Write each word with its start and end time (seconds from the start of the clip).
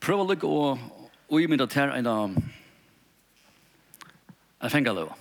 prøv 0.00 0.22
å 0.22 0.28
lykke 0.30 0.48
og 1.30 1.44
min 1.50 1.62
til 1.68 1.92
en 1.94 2.08
av 2.10 2.36
en 4.60 4.72
fengaløve. 4.72 5.14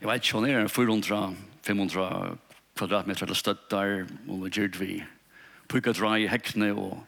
Jeg 0.00 0.08
vet 0.10 0.24
ikke, 0.24 0.38
hun 0.38 0.48
er 0.48 0.68
400-500 0.68 2.38
kvadratmeter 2.76 3.26
eller 3.26 3.38
støttar, 3.38 4.06
og 4.28 4.48
gjørt 4.50 4.80
vi 4.80 4.98
pukka 5.70 5.94
dra 5.96 6.16
i 6.18 6.28
hekkene, 6.30 6.72
og 6.76 7.00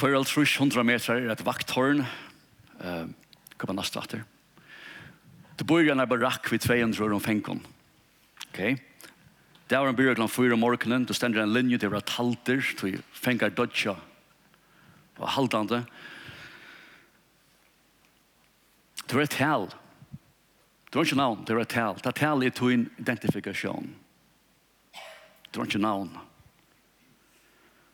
hver 0.00 0.16
alt 0.16 0.32
100 0.32 0.86
meter 0.88 1.20
er 1.20 1.34
et 1.34 1.44
vakthorn 1.44 2.04
uh, 2.04 3.04
kommer 3.60 3.78
neste 3.78 4.00
etter. 4.00 4.24
Det 5.58 5.66
bor 5.68 5.84
i 5.84 5.92
en 5.92 6.06
barakk 6.08 6.48
ved 6.50 6.64
200 6.64 7.04
år 7.04 7.12
om 7.14 7.22
fengen. 7.22 7.60
Okay. 8.48 8.78
Det 9.72 9.78
var 9.78 9.88
en 9.88 9.96
byrja 9.96 10.14
klant 10.14 10.32
fyra 10.32 10.56
morgenen, 10.56 11.04
då 11.04 11.14
ständer 11.14 11.40
en 11.40 11.52
linje, 11.52 11.78
til 11.78 11.88
var 11.88 12.02
halter, 12.04 12.60
til 12.76 12.98
fengar 13.12 13.48
dodja. 13.48 13.96
og 15.16 15.28
haltande. 15.28 15.84
Det 19.06 19.14
var 19.14 19.22
et 19.22 19.30
tal. 19.30 19.66
Det 20.90 20.96
var 20.98 21.04
ikke 21.04 21.16
navn, 21.16 21.44
det 21.46 21.54
var 21.54 21.62
et 21.62 21.68
tal. 21.68 21.96
Det 22.04 22.14
tal 22.14 22.42
är 22.42 22.50
to 22.50 22.70
en 22.70 22.90
identifikation. 22.98 23.94
Det 25.50 25.56
var 25.56 25.64
ikke 25.64 25.78
navn. 25.78 26.18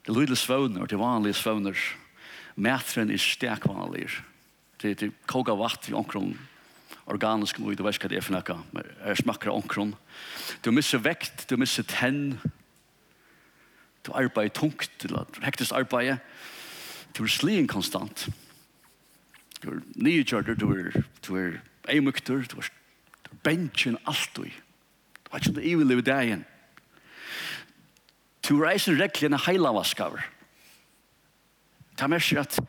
Det 0.07 0.13
lyder 0.13 0.35
svøvner, 0.35 0.87
det 0.87 0.97
vanliga 0.97 1.35
svåner. 1.35 1.79
Mätren 2.57 3.11
är 3.11 3.17
stek 3.17 3.67
vanliga. 3.67 4.09
Det 4.81 5.03
er 5.03 5.11
koka 5.27 5.55
vatt 5.55 5.89
i 5.89 5.93
omkring 5.93 6.39
organisk 7.09 7.59
mui, 7.59 7.77
du 7.77 7.83
vet 7.87 7.99
hva 7.99 8.11
det 8.11 8.19
er 8.19 8.25
for 8.25 8.37
noe, 8.37 8.43
nekka, 8.43 8.85
er 9.09 9.19
smakker 9.19 9.53
omkron. 9.53 9.95
Du 10.63 10.71
misser 10.75 11.01
vekt, 11.03 11.47
du 11.49 11.57
misser 11.61 11.87
tenn, 11.89 12.39
du 14.05 14.13
arbeider 14.17 14.55
tungt, 14.55 14.91
du 15.01 15.17
hektisk 15.45 15.73
arbeider, 15.77 16.21
du 17.17 17.25
er 17.25 17.33
slien 17.33 17.69
konstant. 17.69 18.29
Du 19.63 19.73
er 19.73 19.81
nygjørder, 19.97 20.55
du 20.55 20.69
er, 20.75 21.01
du 21.27 21.35
er 21.37 21.59
eimukter, 21.91 22.45
du 22.47 22.61
er, 22.61 22.71
du 23.25 23.33
er 23.33 23.43
bensjen 23.45 23.99
alt 24.07 24.31
du. 24.37 24.45
Du 24.45 25.33
har 25.33 25.43
ikke 25.43 25.57
noe 25.59 25.67
ivelig 25.67 25.99
ved 26.01 26.09
deg 26.09 26.29
igjen. 26.29 26.45
Du 28.49 28.55
reiser 28.63 28.97
rekkelig 28.97 29.29
reglene 29.29 29.41
heilavaskaver. 29.45 30.23
Det 31.99 32.07
er 32.07 32.13
mer 32.13 32.41
at 32.41 32.61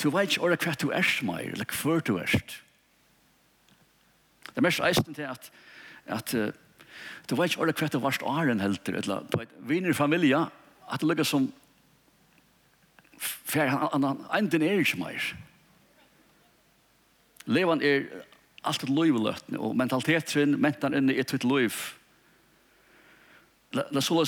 du 0.00 0.10
vet 0.12 0.36
ikke 0.36 0.58
hva 0.66 0.74
du 0.78 0.90
er 0.94 1.06
som 1.06 1.32
er, 1.34 1.48
eller 1.54 1.78
hva 1.80 1.96
du 2.04 2.18
er. 2.20 2.34
Det 4.50 4.60
er 4.60 4.66
mest 4.66 4.82
eisen 4.84 5.14
til 5.14 5.28
at, 5.30 5.50
at 6.06 6.34
uh, 6.34 6.48
du 7.30 7.36
vet 7.36 7.52
ikke 7.52 7.62
alle 7.62 7.76
kvett 7.76 7.94
og 7.98 8.02
varst 8.02 8.24
åren 8.26 8.60
helter, 8.60 8.98
eller 8.98 9.26
du 9.30 9.38
vet, 9.38 9.52
viner 9.68 9.92
i 9.92 9.96
familie, 9.96 10.40
at 10.90 11.00
det 11.00 11.08
lukker 11.08 11.26
som 11.28 11.50
fer 13.20 13.70
han 13.70 14.04
han 14.04 14.24
enden 14.38 14.62
er 14.62 14.80
ikke 14.80 14.98
mer. 15.00 15.30
Levan 17.46 17.82
er 17.82 18.04
alt 18.64 18.82
et 18.82 18.92
liv 18.92 19.16
løtne, 19.16 19.58
og 19.58 19.76
mentaliteten, 19.76 20.58
mentan 20.60 20.94
inne 20.94 21.16
et 21.16 21.28
tvitt 21.30 21.44
liv. 21.44 21.76
La, 23.72 23.86
la 23.94 24.02
så 24.02 24.24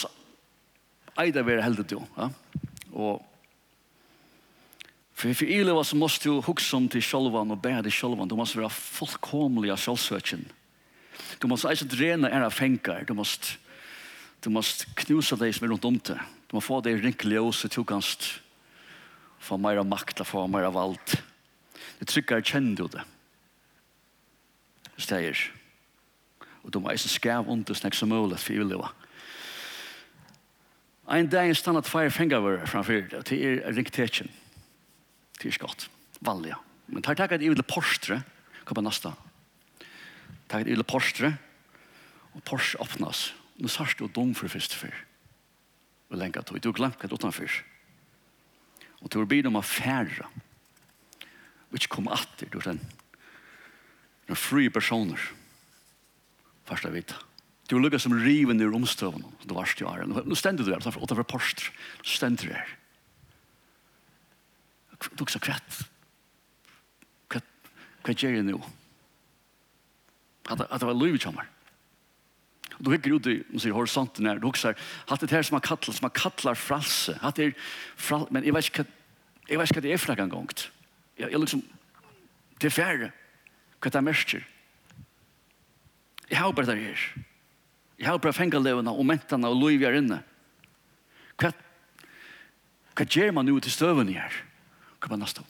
eida 1.21 1.43
være 1.45 1.65
heldig 1.65 1.85
jo 1.93 2.01
ja? 2.17 2.29
og 2.93 3.32
For 5.23 5.35
för 5.35 5.47
illa 5.47 5.75
vad 5.75 5.87
som 5.87 5.99
måste 5.99 6.29
du 6.29 6.41
huxa 6.41 6.77
om 6.77 6.89
till 6.89 7.03
självan 7.03 7.51
och 7.51 7.59
bära 7.59 7.83
dig 7.83 7.93
självan. 7.93 8.29
Du 8.29 8.35
måste 8.35 8.69
fullkomlig 8.69 9.71
av 9.71 9.79
självsöken. 9.79 10.45
Du 11.39 11.49
måste 11.49 11.85
drene 11.85 12.29
er 12.29 12.41
av 12.43 12.51
fengar, 12.51 13.05
Du 13.07 13.15
måste 13.15 13.47
du 14.41 14.51
måste 14.51 14.85
knusa 14.95 15.37
deg 15.37 15.55
som 15.55 15.65
er 15.65 15.71
rundt 15.71 15.85
om 15.85 15.99
dig. 15.99 16.19
Du 16.51 16.57
måste 16.57 16.67
få 16.67 16.81
deg 16.81 17.05
rinkelig 17.05 17.41
och 17.41 17.55
så 17.55 17.69
du 17.69 17.85
kan 17.85 18.03
få 19.39 19.57
mer 19.57 19.83
makt 19.83 20.21
och 20.21 20.27
få 20.27 20.47
mer 20.47 20.71
vald. 20.71 21.23
Det 21.99 22.05
trycker 22.05 22.43
kjenner 22.43 22.77
du 22.77 22.89
det. 22.89 23.05
Steier. 24.99 25.39
Og 26.65 26.73
du 26.73 26.81
må 26.81 26.91
eisen 26.91 27.39
ont 27.39 27.49
under 27.49 27.75
snakk 27.75 27.95
som 27.95 28.09
mulig 28.09 28.39
for 28.39 28.53
i 28.53 28.59
livet. 28.59 28.91
Ein 31.07 31.29
dag 31.29 31.49
er 31.49 31.55
stannet 31.55 31.87
fire 31.87 32.11
fengar 32.11 32.67
framfyrir 32.67 33.09
det, 33.09 33.29
det 33.31 33.45
er 33.47 33.73
ringtetjen. 33.73 34.42
Det 35.43 35.49
er 35.49 35.57
ikke 35.57 35.67
godt. 35.67 35.89
Vanlige. 36.23 36.57
Men 36.87 37.03
tar 37.03 37.19
takk 37.19 37.33
at 37.35 37.43
jeg 37.43 37.51
vil 37.51 37.65
postre, 37.67 38.21
hva 38.63 38.77
på 38.79 38.85
neste? 38.85 39.11
Takk 40.47 40.63
at 40.63 40.69
jeg 40.71 40.77
vil 40.77 40.87
postre, 40.87 41.33
og 42.33 42.45
postre 42.47 42.79
åpnes. 42.85 43.25
Nå 43.59 43.71
sørst 43.71 43.99
du 43.99 44.07
dum 44.07 44.37
for 44.39 44.47
første 44.53 44.79
fyr. 44.79 44.95
Og 46.13 46.21
lenge 46.21 46.39
tog. 46.47 46.61
Du 46.63 46.71
glemt 46.77 47.01
hva 47.01 47.11
du 47.11 47.17
utenfor. 47.19 47.59
Og 49.03 49.11
du 49.11 49.19
har 49.19 49.27
begynt 49.27 49.51
om 49.51 49.59
å 49.59 49.65
fære. 49.67 50.29
Og 51.73 51.81
ikke 51.81 51.97
komme 51.97 52.15
atter. 52.15 52.47
Du 52.47 52.61
er 52.61 52.71
den. 52.71 52.81
Du 54.29 54.37
er 54.37 54.39
fri 54.39 54.69
personer. 54.71 55.19
Først 56.71 56.87
jeg 56.87 56.95
vet. 57.01 57.17
Du 57.67 57.75
har 57.75 57.83
lukket 57.83 58.05
som 58.05 58.15
riven 58.15 58.63
i 58.63 58.69
romstøvene. 58.69 59.27
Du 59.43 59.57
varst 59.59 59.83
jo 59.83 59.91
her. 59.91 60.07
Nå 60.07 60.39
stender 60.39 60.63
du 60.63 60.71
her. 60.71 60.87
Utenfor 60.87 61.27
Nå 61.27 62.07
Stender 62.07 62.47
du 62.47 62.55
her 62.55 62.79
du 65.11 65.25
sa 65.29 65.41
kvett. 65.43 65.81
Kvett, 67.33 67.49
kvett 68.05 68.23
gjør 68.23 68.39
jeg 68.39 68.47
nå? 68.49 68.61
At, 70.51 70.65
at 70.69 70.81
det 70.81 70.89
var 70.89 70.99
lov 70.99 71.17
i 71.17 71.23
kjammer. 71.23 71.49
Du 72.83 72.91
hikker 72.91 73.15
ut 73.15 73.29
i 73.31 73.37
sier, 73.61 73.75
horisonten 73.77 74.27
her, 74.27 74.41
du 74.43 74.49
husker, 74.49 74.79
hatt 75.07 75.23
det 75.23 75.31
her 75.31 75.45
som 75.47 75.55
man 75.59 75.65
kallar, 75.65 75.95
som 75.95 76.07
man 76.07 76.15
kallar 76.17 76.59
fralse, 76.59 77.15
hatt 77.23 77.39
det 77.39 77.53
fralse, 78.01 78.33
men 78.35 78.47
jeg 78.47 78.55
vet 78.57 78.71
ikke 78.71 78.85
hva, 78.85 78.95
jeg 79.51 79.61
vet 79.61 79.71
ikke 79.71 79.79
hva 79.79 79.85
det 79.85 79.93
er 79.95 80.03
fra 80.03 80.17
gang 80.19 80.33
gongt. 80.33 80.65
Jeg, 81.19 81.31
jeg 81.31 81.43
liksom, 81.43 81.63
det 82.59 82.71
er 82.71 82.75
færre, 82.75 83.11
hva 83.79 83.93
det 83.93 84.01
er 84.01 84.07
mørker. 84.09 84.49
Jeg 86.33 86.41
har 86.41 86.55
bare 86.57 86.73
det 86.73 86.81
her. 86.81 87.07
Jeg 87.99 88.09
har 88.09 88.19
bare 88.19 88.35
fengt 88.35 88.57
levende 88.59 88.91
og 88.91 89.07
mentene 89.07 89.51
og 89.51 89.59
lov 89.61 89.75
i 89.75 89.83
her 89.83 89.99
inne. 90.01 90.23
Hva, 91.39 91.53
hva 92.97 93.07
gjør 93.07 93.35
man 93.37 93.47
nå 93.47 93.59
til 93.63 93.75
støvene 93.75 94.17
her? 94.17 94.33
Hva 94.33 94.52
Kom 95.03 95.17
an 95.17 95.25
næsta. 95.25 95.43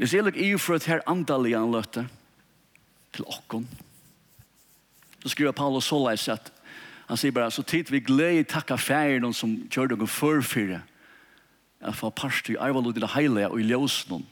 Hvis 0.00 0.14
jeg 0.14 0.24
lukker 0.24 0.40
i 0.40 0.56
for 0.58 0.74
et 0.74 0.88
her 0.88 1.04
andalige 1.06 1.58
anløte 1.58 2.08
til 3.12 3.24
åkken. 3.26 3.68
så 5.22 5.28
skriver 5.28 5.52
Paulus 5.52 5.84
så 5.84 6.32
at 6.32 6.52
han 7.08 7.16
sier 7.16 7.32
bare, 7.34 7.50
så 7.50 7.62
tid 7.62 7.90
vi 7.90 8.00
gleder 8.00 8.46
takka 8.46 8.76
færen 8.76 9.32
som 9.34 9.56
gjør 9.70 9.86
dere 9.86 10.06
forfyrre, 10.06 10.82
at 11.80 11.96
få 11.96 12.10
parst 12.10 12.48
i 12.48 12.56
arvalod 12.56 12.92
til 12.92 13.02
det 13.02 13.10
heilige 13.10 13.48
og 13.48 13.60
i 13.60 13.66
ljøsene, 13.66 14.22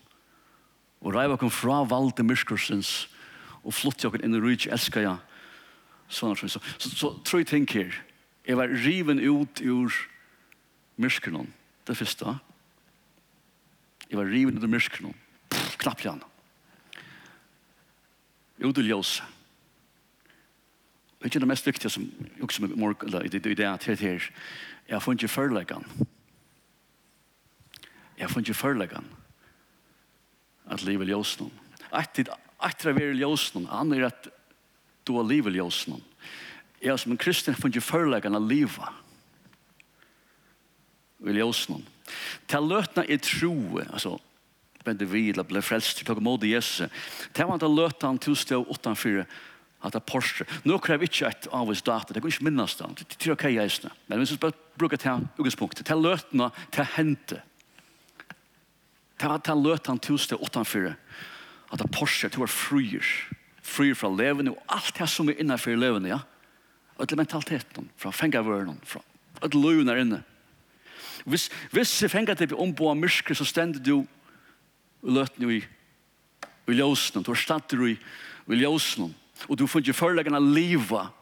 og 1.01 1.15
reiva 1.15 1.37
kom 1.37 1.51
fra 1.51 1.83
valde 1.85 2.23
myrskursens, 2.23 3.09
og 3.65 3.75
flott 3.75 4.03
dere 4.03 4.23
inn 4.23 4.35
i 4.35 4.41
rydtje 4.41 4.73
elsker 4.73 5.01
jeg, 5.01 5.17
sånn 6.09 6.37
så, 6.37 6.49
så, 6.49 6.63
så, 6.79 6.91
så 6.95 7.13
tror 7.25 7.43
jeg 7.43 7.51
tenker, 7.51 7.99
jeg 8.47 8.57
var 8.57 8.71
riven 8.71 9.21
ut 9.21 9.61
ur 9.61 9.93
myrskunnen, 10.97 11.51
det 11.87 11.97
første, 11.99 12.39
Jeg 14.09 14.19
var 14.19 14.31
riven 14.31 14.57
under 14.57 14.71
myskene. 14.71 15.13
Knapp 15.79 16.01
igjen. 16.01 16.23
Ut 18.65 18.79
i 18.79 18.87
ljøse. 18.89 19.27
Det 21.19 21.27
er 21.27 21.33
ikke 21.33 21.43
det 21.43 21.51
mest 21.51 21.67
viktige 21.67 21.91
som 21.91 22.05
også 22.43 22.63
med 22.63 22.77
morgen, 22.79 23.09
eller 23.09 23.27
i 23.27 23.55
det 23.55 23.65
at 23.67 23.85
her 23.85 23.99
her, 23.99 24.31
jeg 24.89 25.03
får 25.03 25.13
ikke 25.13 25.29
førleggen. 25.29 25.85
Jeg 28.19 28.31
får 28.31 28.41
ikke 28.41 28.55
førleggen 28.55 29.09
at 30.71 30.85
livet 30.87 31.11
ljøse 31.11 31.43
noen. 31.43 31.59
Etter 31.91 32.31
at 32.63 32.85
jeg 32.85 32.95
vil 32.97 33.19
ljøse 33.19 33.55
noen, 33.57 33.67
han 33.71 33.93
er 33.93 34.09
at 34.09 34.29
du 35.07 35.17
har 35.17 35.27
livet 35.27 35.57
ljøse 35.57 35.91
noen. 35.91 36.05
Jeg 36.83 36.99
som 36.99 37.13
en 37.13 37.19
kristen 37.21 37.57
funnet 37.59 37.81
ikke 37.81 37.91
førleggen 37.91 38.39
at 38.39 38.47
livet. 38.47 39.03
Vil 41.19 41.41
ljøse 41.41 41.73
noen. 41.73 41.87
Til 42.49 42.69
løtene 42.71 43.07
er 43.09 43.21
tro, 43.23 43.55
altså, 43.87 44.17
bende 44.85 45.09
vi, 45.11 45.29
eller 45.33 45.47
ble 45.49 45.63
frelst, 45.65 46.05
til 46.05 46.17
å 46.17 46.25
måte 46.25 46.49
Jesus. 46.49 46.89
Til 47.37 47.51
man 47.51 47.61
til 47.61 47.75
løtene 47.75 48.23
til 48.23 48.37
stå 48.39 48.63
utenfor 48.69 49.25
at 49.79 49.95
det 49.95 50.01
er 50.01 50.07
Porsche. 50.11 50.47
Nå 50.67 50.79
krever 50.83 51.07
ikke 51.07 51.29
et 51.29 51.47
avvis 51.55 51.85
data, 51.87 52.15
det 52.15 52.23
går 52.23 52.33
ikke 52.33 52.49
minnes 52.49 52.75
det, 52.81 52.89
det 53.15 53.19
er 53.29 53.35
ok 53.37 53.45
jeg 53.47 53.71
er 53.71 53.93
Men 54.09 54.19
hvis 54.19 54.33
vi 54.35 54.41
bare 54.43 54.57
bruker 54.79 54.99
til 54.99 55.29
utgangspunktet, 55.39 55.87
til 55.87 56.03
løtene, 56.03 56.51
til 56.75 56.89
hente. 56.97 57.43
Til 59.19 59.35
at 59.35 59.47
han 59.47 59.63
løt 59.63 59.87
til 60.03 60.19
stå 60.19 60.37
utenfor 60.37 60.95
at 61.69 61.79
det 61.79 61.85
er 61.85 61.95
Porsche, 61.95 62.29
til 62.29 62.41
å 62.41 62.47
være 62.47 62.55
fryer. 62.55 63.13
Fryer 63.63 63.95
fra 63.95 64.09
levende, 64.09 64.55
og 64.55 64.63
alt 64.73 64.95
det 64.99 65.09
som 65.09 65.29
er 65.29 65.39
innenfor 65.39 65.77
levende, 65.77 66.09
ja. 66.09 66.23
Og 66.99 67.07
til 67.07 67.19
mentaliteten, 67.21 67.91
fra 67.97 68.11
fengavøren, 68.11 68.81
fra 68.85 69.03
at 69.43 69.55
løven 69.55 69.89
er 69.89 70.01
inne. 70.03 70.23
Hvis, 71.25 71.49
hvis 71.73 72.03
jeg 72.03 72.11
fenger 72.11 72.39
til 72.39 72.55
å 72.55 72.63
ombo 72.63 72.91
av 72.91 72.99
myrker, 72.99 73.35
så 73.35 73.47
stender 73.49 73.83
du 73.83 73.95
og 73.99 74.07
løtene 75.03 75.59
i, 75.59 75.63
i 76.69 76.77
ljøsene. 76.79 77.23
Du 77.25 77.33
har 77.33 77.41
stått 77.41 77.77
i, 77.79 77.95
i 77.95 78.61
ljøsene. 78.63 79.13
Og 79.47 79.59
du 79.59 79.67
får 79.71 79.85
ikke 79.85 80.01
forleggen 80.01 80.35
av 80.35 80.43
livet 80.43 81.15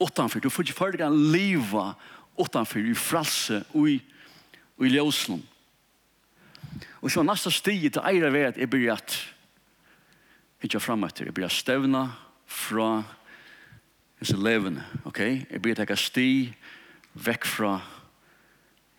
utenfor. 0.00 0.40
Du 0.40 0.50
får 0.50 0.66
ikke 0.66 0.78
forleggen 0.78 1.12
av 1.12 1.18
livet 1.34 2.06
utanför 2.36 2.90
i 2.90 2.94
fralse 2.94 3.62
og 3.72 3.90
i, 3.90 4.00
i 4.80 4.92
ljøsene. 4.92 5.40
Og 7.00 7.12
så 7.12 7.22
nästa 7.24 7.52
stige 7.52 7.90
til 7.92 8.04
eira 8.04 8.28
ved 8.32 8.50
at 8.50 8.58
jeg 8.60 8.70
blir 8.70 8.92
at 8.92 9.14
ikke 10.64 10.80
fram 10.80 11.04
etter, 11.06 11.28
jeg 11.28 11.36
blir 11.36 11.52
stevna 11.52 12.08
fra 12.46 13.04
disse 14.20 14.36
levende, 14.36 14.82
ok? 15.04 15.20
Jeg 15.20 15.62
blir 15.62 15.78
at 15.80 15.92
jeg 15.92 16.02
sti 16.02 16.30
vekk 17.26 17.46
fra 17.46 17.76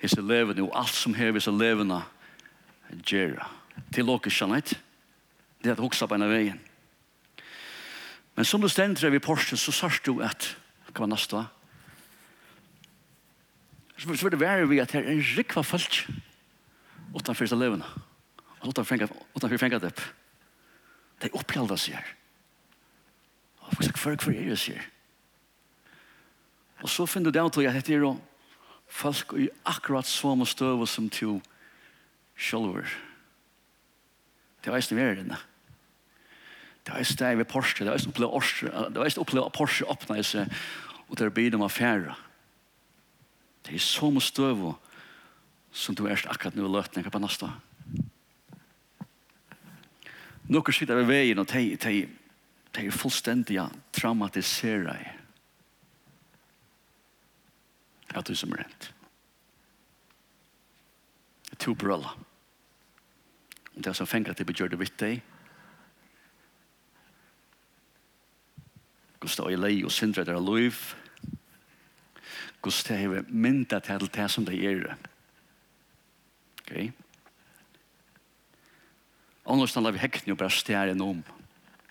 hese 0.01 0.21
levene 0.21 0.65
og 0.65 0.75
alt 0.77 0.93
som 0.93 1.15
hever 1.17 1.39
hese 1.39 1.53
levene 1.53 2.01
gjøre. 3.03 3.45
Til 3.93 4.09
åker 4.09 4.33
kjennet, 4.33 4.73
det 5.61 5.71
er 5.71 5.77
at 5.77 5.83
hoksa 5.83 6.07
på 6.07 6.17
en 6.17 6.25
av 6.25 6.33
veien. 6.33 6.59
Men 8.37 8.45
som 8.45 8.61
du 8.61 8.69
stender 8.69 9.09
ved 9.09 9.23
Porsche, 9.25 9.57
så 9.57 9.73
sørst 9.73 10.05
du 10.05 10.21
at, 10.21 10.51
hva 10.91 11.05
var 11.05 11.09
neste? 11.09 11.41
Så 13.97 14.09
vil 14.09 14.31
det 14.31 14.39
være 14.39 14.67
vi 14.69 14.79
at 14.81 14.93
her 14.93 15.07
er 15.07 15.15
en 15.15 15.25
rikva 15.37 15.63
folk 15.65 16.03
utenfor 17.15 17.49
seg 17.49 17.57
levende. 17.57 17.87
Og 18.61 18.69
utenfor 18.69 19.57
fengat 19.57 19.83
opp. 19.87 20.03
Det 21.17 21.31
er 21.31 21.37
oppgjelda 21.37 21.77
seg 21.81 21.97
her. 21.97 22.13
Og 23.65 23.73
for 23.73 24.03
hver 24.03 24.21
hver 24.21 24.37
er 24.37 24.51
det 24.53 24.59
seg 24.61 24.77
her. 24.77 24.85
Og 26.85 26.89
så 26.93 27.07
finner 27.09 27.31
du 27.31 27.39
det 27.39 27.45
at 27.45 27.57
dette 27.73 27.93
er 27.93 28.05
folk 28.87 29.33
i 29.37 29.49
akkurat 29.65 30.07
samme 30.07 30.45
støv 30.45 30.85
som 30.87 31.09
to 31.09 31.37
sjølver. 32.37 32.87
Det 34.63 34.71
var 34.71 34.79
eisen 34.79 34.97
vi 34.97 35.03
er 35.03 35.21
inne. 35.21 35.37
Det 36.85 36.93
var 36.93 37.01
eist 37.03 37.19
det 37.19 37.37
ved 37.37 37.49
Porsche, 37.51 37.83
det 37.83 37.91
var 37.91 37.97
eisen 37.99 38.13
oppleve 38.13 38.31
Porsche, 38.31 38.67
det 38.71 38.95
var 38.95 39.05
eisen 39.05 39.21
oppleve 39.21 39.51
Porsche 39.51 39.87
åpne 39.91 40.23
seg, 40.23 40.53
og 41.07 41.17
det 41.19 41.25
er 41.25 41.33
blir 41.35 41.51
de 41.51 41.59
affære. 41.63 42.15
Det 43.67 43.75
er 43.75 43.83
samme 43.83 44.21
støve 44.23 44.75
som 45.71 45.95
du 45.95 46.05
erst 46.07 46.29
akkurat 46.31 46.55
nå 46.55 46.67
løtninger 46.71 47.11
på 47.11 47.19
nasta. 47.19 47.51
Noen 50.47 50.73
sitter 50.73 50.95
ved 51.01 51.09
veien, 51.11 51.39
og 51.43 51.49
de, 51.51 51.75
de, 51.75 52.07
de 52.75 52.85
er 52.87 52.95
fullstendig 52.95 53.59
traumatiseret 53.91 55.16
at 58.19 58.27
du 58.27 58.35
som 58.35 58.53
er 58.53 58.63
rent. 58.63 58.91
To 61.57 61.73
brølla. 61.73 62.13
Og 63.75 63.83
det 63.83 63.91
er 63.91 63.97
som 63.97 64.09
fengt 64.09 64.29
at 64.29 64.37
det 64.37 64.47
begjør 64.49 64.73
det 64.73 64.79
vitt 64.81 64.97
deg. 65.01 65.21
Gustav 69.21 69.49
det 69.49 69.57
er 69.57 69.61
lei 69.61 69.83
og 69.85 69.91
Sindre 69.91 70.25
der 70.25 70.37
er 70.37 70.43
Guds 72.61 72.83
Gustav 72.83 73.13
er 73.13 73.25
mynda 73.29 73.79
til 73.79 74.07
det 74.13 74.29
som 74.31 74.45
det 74.45 74.57
er. 74.65 74.97
Ok? 76.61 76.91
Annars 79.47 79.73
talar 79.73 79.91
vi 79.95 80.01
hekten 80.03 80.31
og 80.31 80.37
bare 80.37 80.51
stjæren 80.51 81.01
om. 81.01 81.23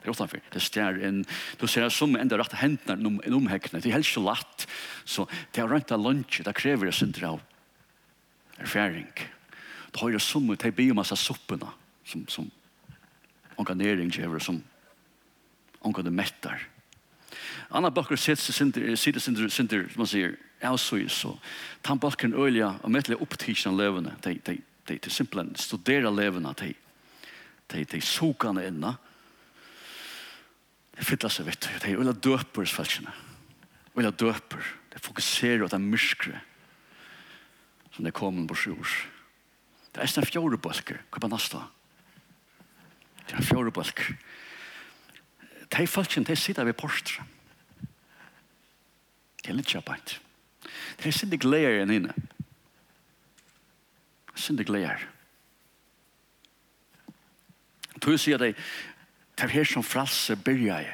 Det 0.07 0.13
er 0.13 0.15
utenfor. 0.15 0.41
Det 0.53 0.63
stjär 0.63 1.03
en 1.05 1.25
du 1.59 1.67
ser 1.67 1.89
som 1.89 2.17
ända 2.17 2.39
rätt 2.39 2.53
händer 2.53 2.97
num 2.97 3.21
en 3.25 3.35
omhäckna. 3.35 3.81
Det 3.81 3.89
er 3.89 3.99
helt 3.99 4.07
så 4.07 4.21
latt. 4.21 4.67
Så 5.05 5.27
det 5.53 5.61
är 5.61 5.69
rent 5.69 5.91
lunch. 5.91 6.41
Det 6.45 6.53
krever 6.53 6.77
kräver 6.77 6.91
synder 6.91 7.25
av 7.25 7.41
Erfaring. 8.59 9.13
Det 9.93 10.01
har 10.01 10.11
jo 10.11 10.19
som 10.19 10.57
det 10.57 10.77
be 10.77 10.91
om 10.91 10.97
massa 10.97 11.17
sopporna 11.17 11.73
som 12.05 12.27
som 12.29 12.51
organering 13.57 14.11
gjør 14.11 14.39
som 14.39 14.63
onkan 15.81 16.05
det 16.05 16.13
mettar. 16.13 16.69
Anna 17.71 17.91
bøkker 17.91 18.17
sitter 18.17 18.53
sinter, 18.53 18.97
sitter 18.97 19.21
sinter, 19.21 19.49
sinter, 19.49 19.89
som 19.91 20.01
man 20.01 20.07
sier, 20.07 20.37
avsøys, 20.63 21.13
så 21.13 21.35
tan 21.83 21.99
bøkken 21.99 22.35
ølja 22.35 22.77
og 22.83 22.91
mettelig 22.91 23.19
opptidsen 23.21 23.73
av 23.73 23.81
levende, 23.81 24.15
de, 24.25 24.39
de, 24.47 24.57
de, 24.89 24.99
de 24.99 25.11
simpelthen 25.11 25.55
studerer 25.57 26.11
levende, 26.11 26.55
de, 26.61 26.73
de, 27.73 27.85
de 27.85 28.01
sukene 28.01 28.65
inna, 28.67 28.97
Det 30.97 31.05
fyller 31.05 31.33
seg 31.33 31.49
vitt. 31.51 31.69
Det 31.83 31.93
er 31.93 32.01
ulla 32.01 32.13
døper 32.13 32.69
svelskene. 32.69 33.13
Ulla 33.97 34.11
døper. 34.11 34.65
Det 34.93 35.03
fokuserer 35.05 35.65
på 35.65 35.73
det 35.73 35.81
myrskre 35.83 36.41
som 37.97 38.05
det 38.05 38.13
kommer 38.13 38.45
på 38.49 38.55
sjur. 38.61 38.91
Det 39.93 40.03
er 40.03 40.19
en 40.21 40.29
fjore 40.29 40.59
bølger. 40.61 41.01
Hva 41.09 41.23
er 41.25 41.31
nasta? 41.33 41.63
Det 43.25 43.33
er 43.33 43.41
en 43.41 43.49
fjore 43.49 43.73
bølger. 43.73 44.11
Det 45.67 45.81
er 45.81 45.89
falskjen, 45.89 46.27
det 46.29 46.37
sitter 46.39 46.65
ved 46.69 46.77
porstre. 46.77 47.25
Det 49.41 49.49
er 49.49 49.57
litt 49.57 49.73
kjappant. 49.73 50.19
Det 50.99 51.09
er 51.09 51.17
sinne 51.17 51.39
gleder 51.41 51.81
enn 51.81 51.95
inne. 51.95 52.15
Sinne 54.37 54.67
gleder. 54.69 55.01
Tog 57.97 58.19
sier 58.21 58.39
det, 58.43 58.53
Det 59.37 59.45
er 59.45 59.53
her 59.53 59.69
som 59.69 59.85
fralse 59.85 60.37
byrja 60.37 60.79
i. 60.81 60.93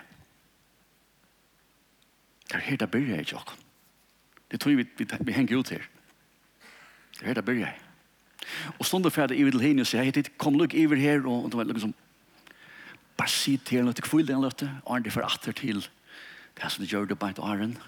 Det 2.49 2.59
er 2.59 2.67
her 2.67 2.77
det 2.77 2.91
byrja 2.91 3.21
i 3.21 3.29
Jokon. 3.33 3.59
Det 4.51 4.61
tror 4.61 4.75
vi, 4.77 4.87
vi, 4.99 5.07
vi 5.21 5.33
henger 5.33 5.59
ut 5.59 5.71
her. 5.71 5.87
Det 7.15 7.23
er 7.23 7.27
her 7.27 7.39
det 7.39 7.45
byrja 7.45 7.71
i. 7.71 7.81
Og 8.79 8.87
stående 8.87 9.11
ferdig 9.11 9.39
i 9.39 9.45
vil 9.47 9.63
henne 9.63 9.85
og 9.85 9.89
sier, 9.89 10.03
hei, 10.03 10.25
kom 10.39 10.59
lukk 10.59 10.75
iver 10.75 10.99
her, 10.99 11.23
og 11.27 11.47
det 11.51 11.59
var 11.59 11.71
liksom, 11.71 11.95
bare 13.17 13.31
si 13.31 13.57
til 13.57 13.79
henne, 13.79 13.95
til 13.95 14.05
kvill 14.05 14.27
den 14.29 14.43
løtte, 14.43 14.69
og 14.85 14.97
er 14.97 15.05
det 15.07 15.15
for 15.15 15.25
atter 15.27 15.55
til 15.57 15.85
det 16.59 16.71
som 16.71 16.85
de 16.85 16.91
gjør 16.91 17.07
det 17.09 17.19
bare 17.19 17.33
til 17.33 17.47
åren. 17.47 17.79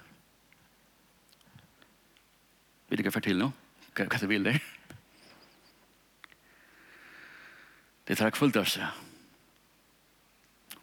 Vet 2.88 3.02
ikke 3.02 3.12
fortelle 3.12 3.42
noe? 3.42 3.52
Hva 3.94 4.06
er 4.06 4.22
det 4.22 4.28
vil 4.30 4.46
der? 4.46 4.60
Det 8.08 8.16
tar 8.18 8.32
kvill 8.34 8.54
der 8.54 8.68
seg. 8.68 9.04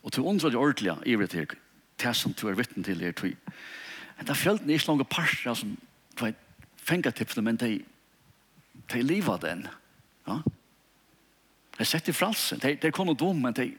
Og 0.03 0.11
til 0.11 0.23
undrar 0.23 0.49
det 0.49 0.59
ordentlig 0.59 0.95
i 1.05 1.15
vet 1.15 1.33
ikke, 1.33 1.59
det 2.01 2.15
som 2.15 2.33
du 2.33 2.47
er 2.47 2.57
vittne 2.57 2.83
til 2.83 3.01
her 3.01 3.11
tog. 3.11 3.35
Men 4.17 4.27
det 4.27 4.33
er 4.33 4.49
er 4.69 4.73
ikke 4.73 4.87
langt 4.87 5.09
parser 5.09 5.53
som 5.53 5.77
du 6.19 6.25
har 6.25 6.33
fengt 6.77 7.15
til, 7.15 7.43
men 7.43 7.57
de, 7.57 7.83
de 8.93 9.01
livet 9.01 9.41
den. 9.41 9.67
Ja? 10.27 10.41
De 11.77 11.85
i 12.07 12.11
fralsen, 12.11 12.59
de, 12.59 12.75
de 12.75 12.91
kun 12.91 13.15
dum, 13.15 13.35
men 13.35 13.53
de, 13.53 13.73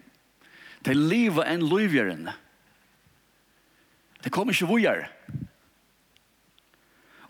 de 0.85 0.95
livet 0.95 1.47
en 1.47 1.63
livgjøren. 1.63 2.29
De 4.25 4.31
kommer 4.31 4.53
ikke 4.53 4.67
vujer. 4.67 5.09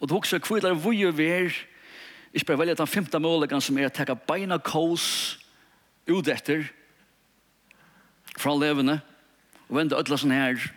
Og 0.01 0.09
du 0.09 0.15
også 0.15 0.39
kvidler 0.39 0.75
vujer 0.75 1.11
vi 1.11 1.27
er, 1.27 1.53
ikke 2.33 2.47
bare 2.47 2.59
velge 2.59 2.75
den 2.75 2.87
femte 2.87 3.19
måleggen 3.21 3.61
som 3.61 3.79
er 3.79 3.91
å 3.91 3.93
takke 3.93 4.17
beina 4.17 4.59
kås 4.59 5.39
ut 6.09 6.29
etter, 6.29 6.65
fra 8.39 8.55
levende, 8.57 9.01
og 9.69 9.79
vende 9.79 9.99
ødla 9.99 10.19
sånn 10.21 10.35
her, 10.35 10.69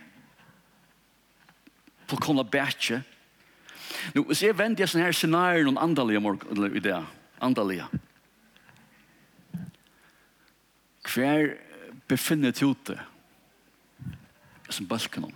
på 2.06 2.18
kona 2.22 2.44
bætje. 2.46 3.00
Nå, 4.14 4.22
hvis 4.28 4.44
jeg 4.44 4.56
vende 4.58 4.82
jeg 4.82 4.92
sånn 4.92 5.02
her 5.02 5.16
scenarier 5.16 5.66
noen 5.66 5.80
andalige 5.82 6.22
morgen, 6.22 6.68
i 6.76 6.82
det, 6.84 6.98
andalige. 7.42 7.88
Hver 11.06 11.56
befinner 12.10 12.54
til 12.54 12.74
ute, 12.76 12.98
som 14.70 14.86
balken 14.90 15.28
om. 15.28 15.34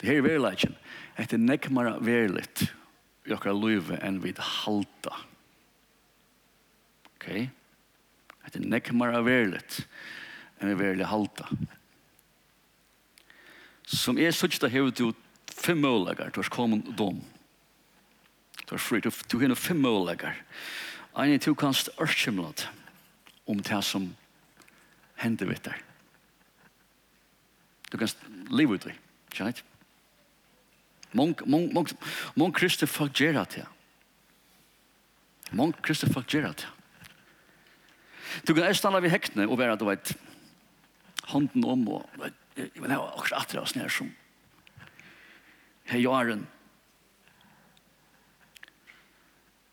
Det 0.00 0.08
her 0.08 0.20
er 0.20 0.26
verileggen. 0.26 0.76
etter 1.18 1.38
nekmara 1.38 1.96
nekmere 1.98 2.68
i 3.26 3.32
okra 3.34 3.50
luive 3.50 3.96
enn 4.06 4.20
vid 4.22 4.38
halta. 4.38 5.16
Ok? 7.16 7.48
etter 8.48 8.64
nekmara 8.64 9.20
nekmere 9.20 9.82
enn 10.58 10.70
vi 10.72 10.78
verlig 10.78 11.06
halta. 11.08 11.48
Som 13.88 14.18
er 14.20 14.34
sørst 14.36 14.60
det 14.62 14.72
hevet 14.74 15.00
jo 15.00 15.12
fem 15.48 15.80
mølegar, 15.80 16.30
du 16.30 16.42
har 16.42 16.50
kommet 16.52 16.86
dom. 16.98 17.22
Du 18.66 18.74
har 18.74 18.82
fri, 18.82 19.00
du 19.00 19.38
har 19.40 19.54
fem 19.56 19.80
mølegar. 19.80 20.36
Ein 21.16 21.32
er 21.32 21.40
to 21.42 21.54
kanst 21.56 21.88
ørkjemlet 21.98 22.68
om 23.48 23.62
det 23.64 23.80
som 23.86 24.10
hender 25.18 25.48
vitt 25.48 25.64
der. 25.64 25.80
Du 27.88 27.96
kan 27.96 28.10
leve 28.52 28.76
ut 28.76 28.84
det, 28.84 28.94
ikke 29.30 29.46
sant? 29.46 29.64
Mång 31.16 32.52
kristne 32.52 32.86
folk 32.86 33.16
gjør 33.16 33.40
det 33.40 33.62
her. 33.62 33.70
Mång 35.56 35.72
kristne 35.80 36.12
folk 36.12 36.28
gjør 36.28 36.50
det 36.50 36.66
her. 36.66 36.74
Du 38.44 38.52
kan 38.52 38.68
eistanda 38.68 39.00
vi 39.00 39.08
hektene 39.08 39.48
og 39.48 39.56
være, 39.58 39.78
du 39.80 39.86
vet, 39.88 40.12
hånden 41.32 41.64
om 41.64 41.86
og 41.88 42.28
jeg 42.58 42.70
vil 42.74 42.92
ha 42.92 43.02
akkurat 43.14 43.44
atre 43.44 43.62
av 43.62 43.68
snær 43.70 43.92
som 43.92 44.08
hei 45.88 46.02
jaren. 46.02 46.42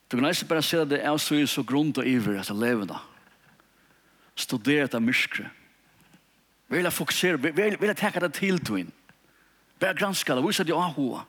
Du 0.06 0.16
kan 0.16 0.28
eisen 0.28 0.48
bare 0.48 0.64
se 0.64 0.84
det 0.88 1.02
er 1.02 1.16
så 1.18 1.38
så 1.46 1.64
grunn 1.66 1.92
og 1.96 2.06
iver 2.06 2.38
etter 2.40 2.54
levende. 2.54 2.96
Studere 4.36 4.86
etter 4.86 5.02
myskre. 5.02 5.50
Vil 6.68 6.86
jeg 6.86 6.92
fokusere 6.92 7.42
vil 7.42 7.76
vil 7.80 7.90
jeg 7.90 7.96
tenke 7.96 8.20
det 8.20 8.32
til 8.34 8.58
to 8.58 8.78
inn 8.80 8.92
bare 9.78 9.94
granska 9.94 10.34
det 10.34 10.44
viser 10.44 10.64
det 10.64 10.74
av 10.74 10.94
hoa 10.96 11.24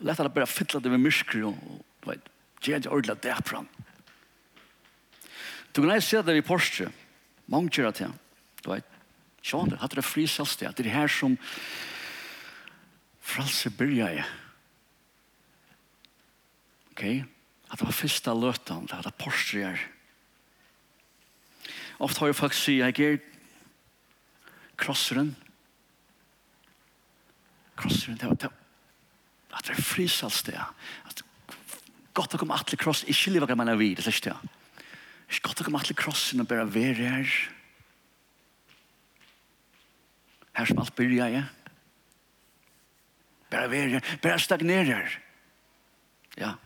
lett 0.00 0.20
at 0.20 0.34
bare 0.34 0.46
fytla 0.46 0.80
det 0.82 0.90
med 0.90 1.02
myskre 1.02 1.44
og 1.46 1.58
du 2.02 2.10
vet 2.10 2.30
gjerne 2.62 2.86
det 2.86 2.92
ordentlig 2.92 3.22
derfram 3.22 3.68
du 5.72 5.82
kan 5.82 5.92
eisen 5.94 6.08
se 6.08 6.22
det 6.26 6.34
i 6.38 6.42
Porsche. 6.42 6.88
Mange 7.46 7.70
kjører 7.70 7.92
til 7.94 8.14
du 8.64 8.70
vet. 8.72 8.97
Sjån, 9.48 9.72
hatt 9.80 9.96
det 9.96 10.04
fri 10.04 10.26
selvsted. 10.28 10.74
Det 10.76 10.84
er 10.84 10.92
her 10.92 11.08
som 11.12 11.38
fralse 13.24 13.72
byrja 13.72 14.10
jeg. 14.18 14.26
Ok? 16.92 17.04
At 17.68 17.80
det 17.80 17.88
var 17.88 17.96
første 17.96 18.34
løtan, 18.36 18.88
det 18.90 19.00
var 19.04 19.16
porstrier. 19.16 19.80
Ofte 21.98 22.20
har 22.20 22.30
jeg 22.30 22.38
faktisk 22.38 22.68
sier, 22.68 22.92
jeg 22.92 23.14
er 23.16 23.18
krosseren. 24.78 25.32
Krosseren, 27.78 28.20
det 28.20 28.28
var 28.28 28.40
det. 28.44 28.54
At 29.48 29.64
det 29.64 29.78
er 29.78 29.82
fri 29.82 30.06
selvsted. 30.12 30.60
At 31.08 31.24
godt 32.12 32.36
å 32.36 32.40
komme 32.40 32.56
atle 32.56 32.76
kross, 32.78 33.06
ikke 33.08 33.32
livet 33.32 33.48
kan 33.48 33.58
man 33.58 33.72
er 33.72 33.80
vid, 33.80 33.96
det 33.96 34.06
er 34.06 34.12
ikke 34.12 34.28
det. 34.28 34.56
Ikke 35.28 35.48
godt 35.48 35.62
å 35.62 35.66
komme 35.68 35.80
atle 35.80 35.96
krossen 35.96 36.44
og 36.44 36.50
bare 36.50 36.68
være 36.68 37.14
her. 37.16 37.38
Her 40.58 40.66
som 40.66 40.80
alt 40.82 40.94
byrja 40.98 41.28
jeg. 41.30 41.44
Bare 43.48 43.70
verer, 43.70 44.04
bare 44.22 44.40
stagnerer. 44.42 45.12
Ja. 46.38 46.56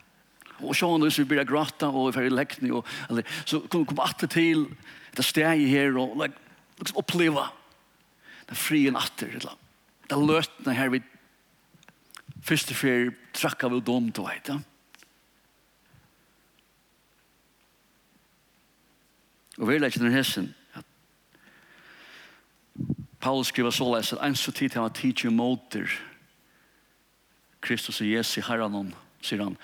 Og 0.62 0.76
så 0.76 0.88
hvis 0.96 1.18
vi 1.20 1.28
byrja 1.28 1.44
gråta 1.44 1.90
og 1.90 2.14
vi 2.16 2.26
i 2.26 2.32
lekni 2.32 2.70
og 2.72 2.86
eller, 3.10 3.26
så 3.44 3.60
kom 3.68 3.84
kom 3.86 4.00
atle 4.00 4.28
til 4.28 4.64
det 5.16 5.24
steg 5.26 5.66
her 5.68 5.92
og 5.98 6.16
like, 6.22 6.38
liksom 6.78 7.02
oppleva 7.02 7.50
den 8.48 8.56
frie 8.56 8.90
natter. 8.90 9.28
Eller. 9.28 9.58
Det 10.08 10.18
løtene 10.18 10.76
her 10.76 10.92
vi 10.94 11.02
første 12.42 12.74
fer 12.74 13.12
trakka 13.36 13.68
vi 13.68 13.80
dom 13.80 14.08
til 14.12 14.24
veit. 14.24 14.48
Ja. 14.48 14.58
Og 19.60 19.68
vi 19.68 19.76
er 19.76 19.84
ikke 19.84 20.00
den 20.00 20.16
hessen 20.16 20.54
Paulus 23.22 23.46
skriver 23.46 23.70
så 23.70 23.96
läs 23.96 24.12
att 24.12 24.22
en 24.22 24.36
så 24.36 24.52
tid 24.52 24.74
han 24.74 24.90
teach 24.90 25.24
you 25.24 25.34
motor. 25.34 25.90
Kristus 27.60 28.00
och 28.00 28.06
Jesu 28.06 28.40
herran 28.40 28.74
om 28.74 28.94
säger 29.20 29.42
han. 29.42 29.56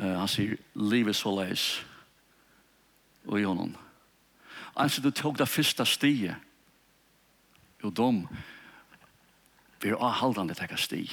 Uh, 0.00 0.18
han 0.18 0.28
säger 0.28 0.56
livet 0.72 1.16
så 1.16 1.40
läs. 1.40 1.80
Och 3.24 3.40
i 3.40 3.42
honom. 3.42 3.76
Alltså 4.74 5.00
du 5.00 5.10
tog 5.10 5.36
det 5.36 5.46
första 5.46 5.84
stiget. 5.84 6.34
Jo, 7.82 7.90
de 7.90 8.28
blir 9.78 9.92
avhaldande 9.92 10.54
teka 10.54 10.76
stig. 10.76 11.12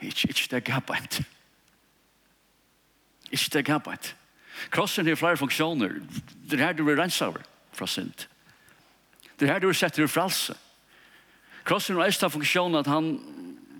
Ikke, 0.00 0.28
ikke 0.28 0.48
det 0.50 0.64
gapet. 0.64 1.20
Ikke 3.30 3.50
det 3.52 3.64
gapet. 3.64 4.16
Krossen 4.70 5.06
har 5.06 5.14
flere 5.14 5.36
funksjoner. 5.36 6.00
Det 6.50 6.60
er 6.60 6.64
her 6.66 6.72
du 6.72 6.84
blir 6.84 6.98
renset 6.98 7.28
over 7.28 7.42
fra 7.72 7.86
sint. 7.86 8.28
Det 9.38 9.46
er 9.46 9.52
her 9.52 9.62
du 9.62 9.68
er 9.68 9.76
sett 9.76 9.98
i 9.98 10.06
fralse. 10.10 10.56
Krossen 11.68 11.98
og 11.98 12.06
eista 12.06 12.30
funksjonen 12.32 12.80
at 12.80 12.88
han 12.90 13.12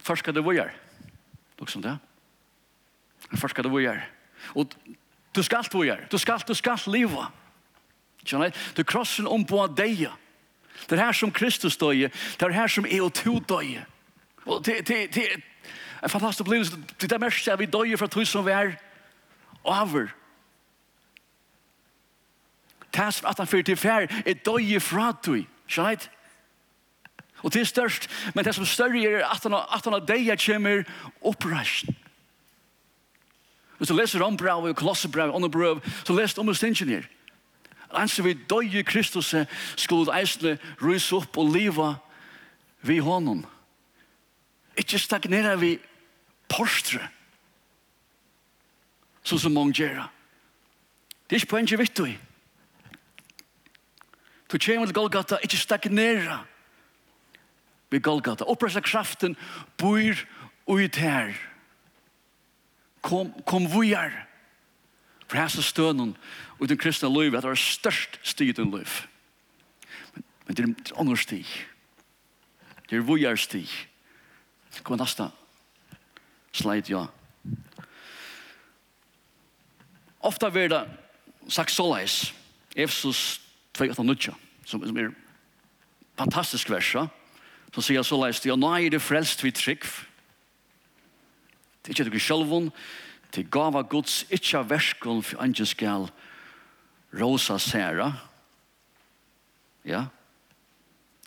forskar 0.04 0.36
det 0.36 0.44
vojar. 0.44 0.70
Dere 1.58 1.72
som 1.72 1.82
det? 1.82 1.96
Han 3.28 3.40
forskar 3.40 3.66
det 3.66 3.72
vojar. 3.72 4.04
Og 4.54 4.70
du 5.34 5.42
skal 5.42 5.66
vojar. 5.72 6.06
Du 6.12 6.18
skal, 6.18 6.40
du 6.46 6.54
skal 6.54 6.78
liva. 6.86 7.30
Kjenner 8.24 8.50
jeg? 8.50 8.54
Du 8.76 8.84
krossen 8.84 9.26
om 9.26 9.44
på 9.44 9.66
deg. 9.76 10.08
Det 10.86 10.98
er 10.98 11.06
her 11.08 11.16
som 11.16 11.32
Kristus 11.32 11.76
døye. 11.76 12.10
Det 12.10 12.46
er 12.46 12.54
her 12.54 12.70
som 12.70 12.86
er 12.86 13.02
og 13.02 13.12
to 13.14 13.38
døye. 13.38 13.84
Og 14.46 14.64
det, 14.64 14.86
det, 14.88 15.14
det 15.14 15.24
er 15.24 15.40
en 16.02 16.10
fantastisk 16.10 16.46
opplevelse. 16.46 16.78
Det 17.00 17.12
er 17.12 17.18
mest 17.18 17.48
at 17.48 17.58
vi 17.58 17.66
døye 17.66 17.98
fra 17.98 18.06
tog 18.06 18.26
som 18.26 18.46
vi 18.46 18.54
er 18.54 18.76
over 19.64 20.12
Det 22.94 23.14
som 23.14 23.28
at 23.28 23.38
han 23.38 23.46
fyrir 23.46 23.66
til 23.68 23.76
fær 23.76 24.06
er 24.26 24.40
døye 24.44 24.80
fra 24.80 25.12
du. 25.26 25.44
Skjønner 25.68 26.08
Og 27.42 27.52
det 27.52 27.60
er 27.60 27.64
størst, 27.64 28.08
men 28.34 28.44
det 28.44 28.54
som 28.54 28.66
større 28.66 28.98
er 29.04 29.26
at 29.26 29.42
han, 29.42 29.54
at 29.54 29.84
han 29.84 29.94
av 29.94 30.06
deg 30.06 30.30
kommer 30.42 30.82
oppreist. 31.22 31.86
Hvis 33.78 33.88
du 33.88 33.94
leser 33.94 34.22
om 34.26 34.36
brev 34.36 34.66
og 34.66 34.76
kolosserbrev, 34.76 35.34
andre 35.34 35.50
brev, 35.50 35.80
så 36.04 36.16
leser 36.16 36.34
du 36.34 36.40
om 36.40 36.88
her. 36.88 37.06
Anser 37.90 38.22
vi 38.22 38.34
døye 38.34 38.82
Kristus 38.82 39.34
skulle 39.76 40.12
eisne 40.18 40.58
rys 40.82 41.12
opp 41.12 41.38
og 41.38 41.54
liva 41.54 41.94
vi 42.82 42.98
honom. 42.98 43.46
Ikke 44.76 44.98
stagnera 44.98 45.54
vi 45.56 45.78
postre, 46.48 47.08
så 49.22 49.38
som 49.38 49.52
mange 49.52 49.72
gjør. 49.72 50.08
Det 51.28 51.36
er 51.36 51.40
ikke 51.40 51.54
poenget 51.54 51.78
vitt 51.78 51.96
du 51.96 52.04
i. 52.04 52.18
Du 54.52 54.58
kommer 54.58 54.86
til 54.86 54.94
Golgata, 54.94 55.36
ikke 55.42 55.56
stagnera 55.56 56.44
ved 57.90 58.00
Golgata. 58.00 58.44
Oppressa 58.44 58.80
kraften 58.80 59.36
bor 59.78 60.14
ut 60.66 60.96
her. 60.96 61.32
Kom, 63.02 63.32
kom 63.46 63.72
vujar. 63.72 64.12
For 65.28 65.36
her 65.36 65.48
så 65.48 65.62
stønnen 65.62 66.16
ut 66.60 66.68
den 66.68 66.78
kristne 66.78 67.08
liv, 67.12 67.34
at 67.34 67.42
det 67.42 67.48
var 67.50 67.54
størst 67.54 68.20
stig 68.22 68.48
i 68.48 68.62
liv. 68.62 68.88
Men, 70.14 70.24
men 70.46 70.56
det 70.56 70.64
er 70.64 71.00
andre 71.00 71.16
stig. 71.16 71.46
Det 72.90 72.96
er 72.96 73.04
vujar 73.04 73.36
stig. 73.36 73.68
Kom 74.82 74.98
nasta. 74.98 75.28
Slide, 76.52 76.88
ja. 76.88 77.06
Ofta 80.20 80.48
verda 80.48 80.86
sagt 81.48 81.70
såleis. 81.70 82.34
Efsus 82.76 83.47
2.8.9, 83.78 84.34
som, 84.66 84.82
som 84.82 85.00
er 85.00 85.12
fantastisk 86.18 86.70
versa, 86.72 87.06
som 87.72 87.84
sier 87.84 88.04
så 88.06 88.18
leist, 88.20 88.46
ja, 88.48 88.56
nå 88.58 88.70
er 88.76 88.90
det 88.92 89.02
frelst 89.04 89.44
vi 89.44 89.52
trygg. 89.54 89.86
Det 91.82 91.92
er 91.92 91.96
ikke 91.96 92.08
noe 92.10 92.22
sjølvun, 92.22 92.70
til 93.32 93.44
gava 93.52 93.82
Guds, 93.84 94.22
ikke 94.32 94.62
av 94.62 94.70
verskon, 94.72 95.20
for 95.24 95.42
andre 95.44 95.66
skal 95.68 96.08
rosa 97.18 97.58
særa. 97.60 98.12
Ja. 99.88 100.06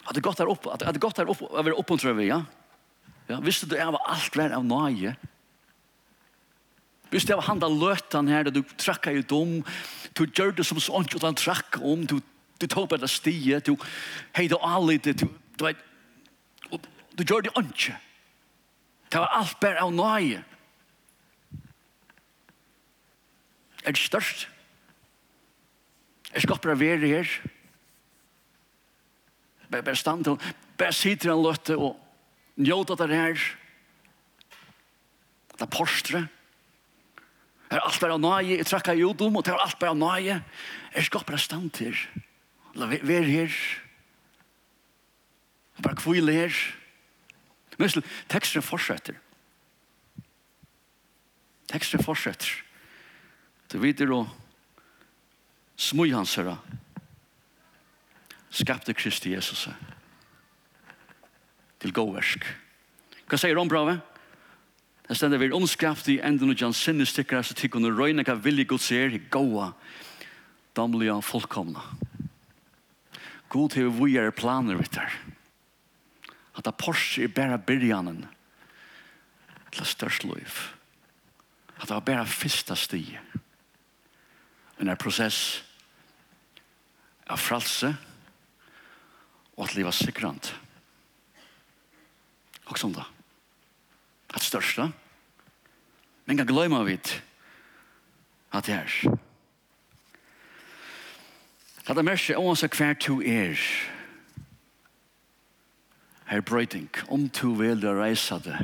At 0.07 0.17
det 0.17 0.23
godt 0.25 0.41
er 0.41 0.49
oppe, 0.49 0.73
at 0.73 0.81
det 0.81 1.01
godt 1.01 1.21
er 1.21 1.29
oppe, 1.29 1.45
å 1.45 1.61
være 1.61 1.77
oppmuntrøve, 1.77 2.25
ja. 2.25 2.41
Ja, 3.29 3.37
visste 3.39 3.69
du 3.69 3.77
av 3.79 3.99
alt 4.01 4.35
vær 4.35 4.57
av 4.57 4.65
nøye? 4.65 5.13
Hvis 7.11 7.27
det 7.27 7.35
var 7.35 7.49
han 7.49 7.59
da 7.59 7.67
løtan 7.67 8.29
her, 8.31 8.47
du 8.47 8.61
trakka 8.79 9.11
i 9.11 9.23
dom, 9.27 9.59
du 10.15 10.23
gjør 10.25 10.53
det 10.55 10.65
som 10.67 10.79
sånt, 10.79 11.13
og 11.15 11.25
han 11.25 11.37
trakk 11.37 11.77
om, 11.83 12.05
du 12.07 12.17
du 12.61 12.67
tog 12.67 12.89
på 12.89 12.97
det 12.97 13.09
stiet, 13.09 13.65
du 13.65 13.75
heide 14.37 14.57
alite, 14.61 15.13
du, 15.13 15.27
du 15.57 15.65
vet, 15.65 15.77
du 17.17 17.23
gjør 17.23 17.41
det 17.41 17.51
ikke. 17.57 17.97
Det 19.11 19.19
var 19.19 19.33
alt 19.35 19.59
bare 19.59 19.83
av 19.83 19.91
nøye. 19.93 20.43
Er 23.83 23.91
det 23.91 23.99
størst? 23.99 24.47
Jeg 26.33 26.45
skal 26.45 26.61
bare 26.63 26.79
være 26.79 27.07
her. 27.07 27.27
Bare, 29.71 29.83
bare 29.83 29.95
stand 29.95 30.23
til, 30.23 30.53
bare 30.77 30.93
sitte 30.95 31.31
en 31.31 31.43
løtte 31.43 31.75
og 31.77 31.97
njøte 32.55 32.95
det 33.01 33.09
her. 33.11 33.45
Det 35.51 35.67
er 35.67 35.71
postre. 35.75 36.25
Det 37.67 37.77
er 37.77 37.83
alt 37.83 37.99
bare 37.99 38.15
av 38.15 38.23
nøye. 38.23 38.57
Jeg 38.57 38.67
trekker 38.67 38.95
av 38.95 38.99
jodom, 38.99 39.35
og 39.35 39.45
det 39.45 39.53
er 39.53 39.63
alt 39.63 39.79
bare 39.79 39.91
av 39.91 39.99
nøye. 39.99 40.41
Jeg 40.95 41.07
skal 41.07 41.27
bare 41.27 41.39
stand 41.39 41.71
til 41.75 41.91
her. 41.91 42.27
La 42.75 42.87
være 42.87 43.23
her. 43.23 43.55
Bare 45.83 45.95
kvile 45.95 46.33
her. 46.33 46.55
Men 47.77 48.03
teksten 48.29 48.61
fortsetter. 48.61 49.15
Teksten 51.71 52.03
fortsetter. 52.03 52.51
Du 53.71 53.79
vet 53.79 53.97
det 53.97 54.09
å 54.11 54.25
smøy 55.79 56.11
hans 56.13 56.35
her. 56.35 56.53
Skapte 58.51 58.93
Kristi 58.93 59.33
Jesus. 59.33 59.69
Til 61.81 61.93
gåversk. 61.95 62.45
Hva 63.31 63.39
sier 63.39 63.57
om 63.57 63.71
brave? 63.71 63.97
Det 65.07 65.17
stender 65.17 65.41
vi 65.41 65.49
omskapt 65.55 66.07
i 66.11 66.19
enden 66.23 66.53
og 66.53 66.61
jan 66.61 66.75
sinne 66.75 67.07
stikker 67.07 67.43
så 67.43 67.55
tikkene 67.57 67.89
røyne 67.91 68.23
hva 68.27 68.35
vilje 68.39 68.67
god 68.69 68.83
ser 68.83 69.15
i 69.15 69.19
gåa, 69.31 69.71
damlige 70.77 71.15
og. 71.15 72.10
God 73.51 73.75
har 73.75 73.89
vi 73.91 74.17
er 74.17 74.31
planer 74.31 74.79
vidt 74.79 74.95
der. 74.95 75.11
At 76.55 76.65
det 76.65 76.77
Porsche 76.79 77.25
er 77.25 77.33
bare 77.35 77.59
byrjanen 77.59 78.23
til 79.71 79.85
størst 79.85 80.23
liv. 80.23 80.59
At 81.81 81.89
det 81.89 81.95
var 81.97 82.05
bare 82.07 82.27
første 82.27 82.75
stige. 82.75 83.19
En 84.79 84.87
er 84.87 84.99
prosess 84.99 85.63
av 87.27 87.39
fralse 87.39 87.91
og 89.57 89.65
at 89.67 89.75
livet 89.75 89.95
sikrant. 89.95 90.53
Og 92.71 92.79
sånn 92.79 92.95
da. 92.95 93.03
At 94.31 94.47
største. 94.47 94.87
Men 96.25 96.39
kan 96.39 96.47
glemme 96.47 96.79
vidt 96.87 97.17
at 98.51 98.67
det 98.67 98.79
er 98.79 99.19
Hatt 101.91 101.97
det 101.97 102.05
mest 102.07 102.29
er 102.29 102.37
også 102.39 102.67
hver 102.71 102.93
to 102.93 103.17
er. 103.21 103.59
Her 106.25 106.41
brøyting, 106.41 106.87
om 107.11 107.25
to 107.29 107.49
vil 107.59 107.83
å 107.83 107.97
reise 107.97 108.37
det 108.45 108.55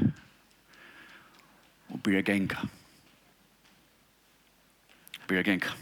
og 1.91 1.99
blir 2.05 2.23
genga. 2.23 2.69
Blir 5.27 5.43
genga. 5.43 5.75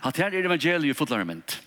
Hatt 0.00 0.16
her 0.16 0.32
er 0.32 0.48
evangeliet 0.48 0.96
fotlare 0.96 1.28
mynd. 1.28 1.58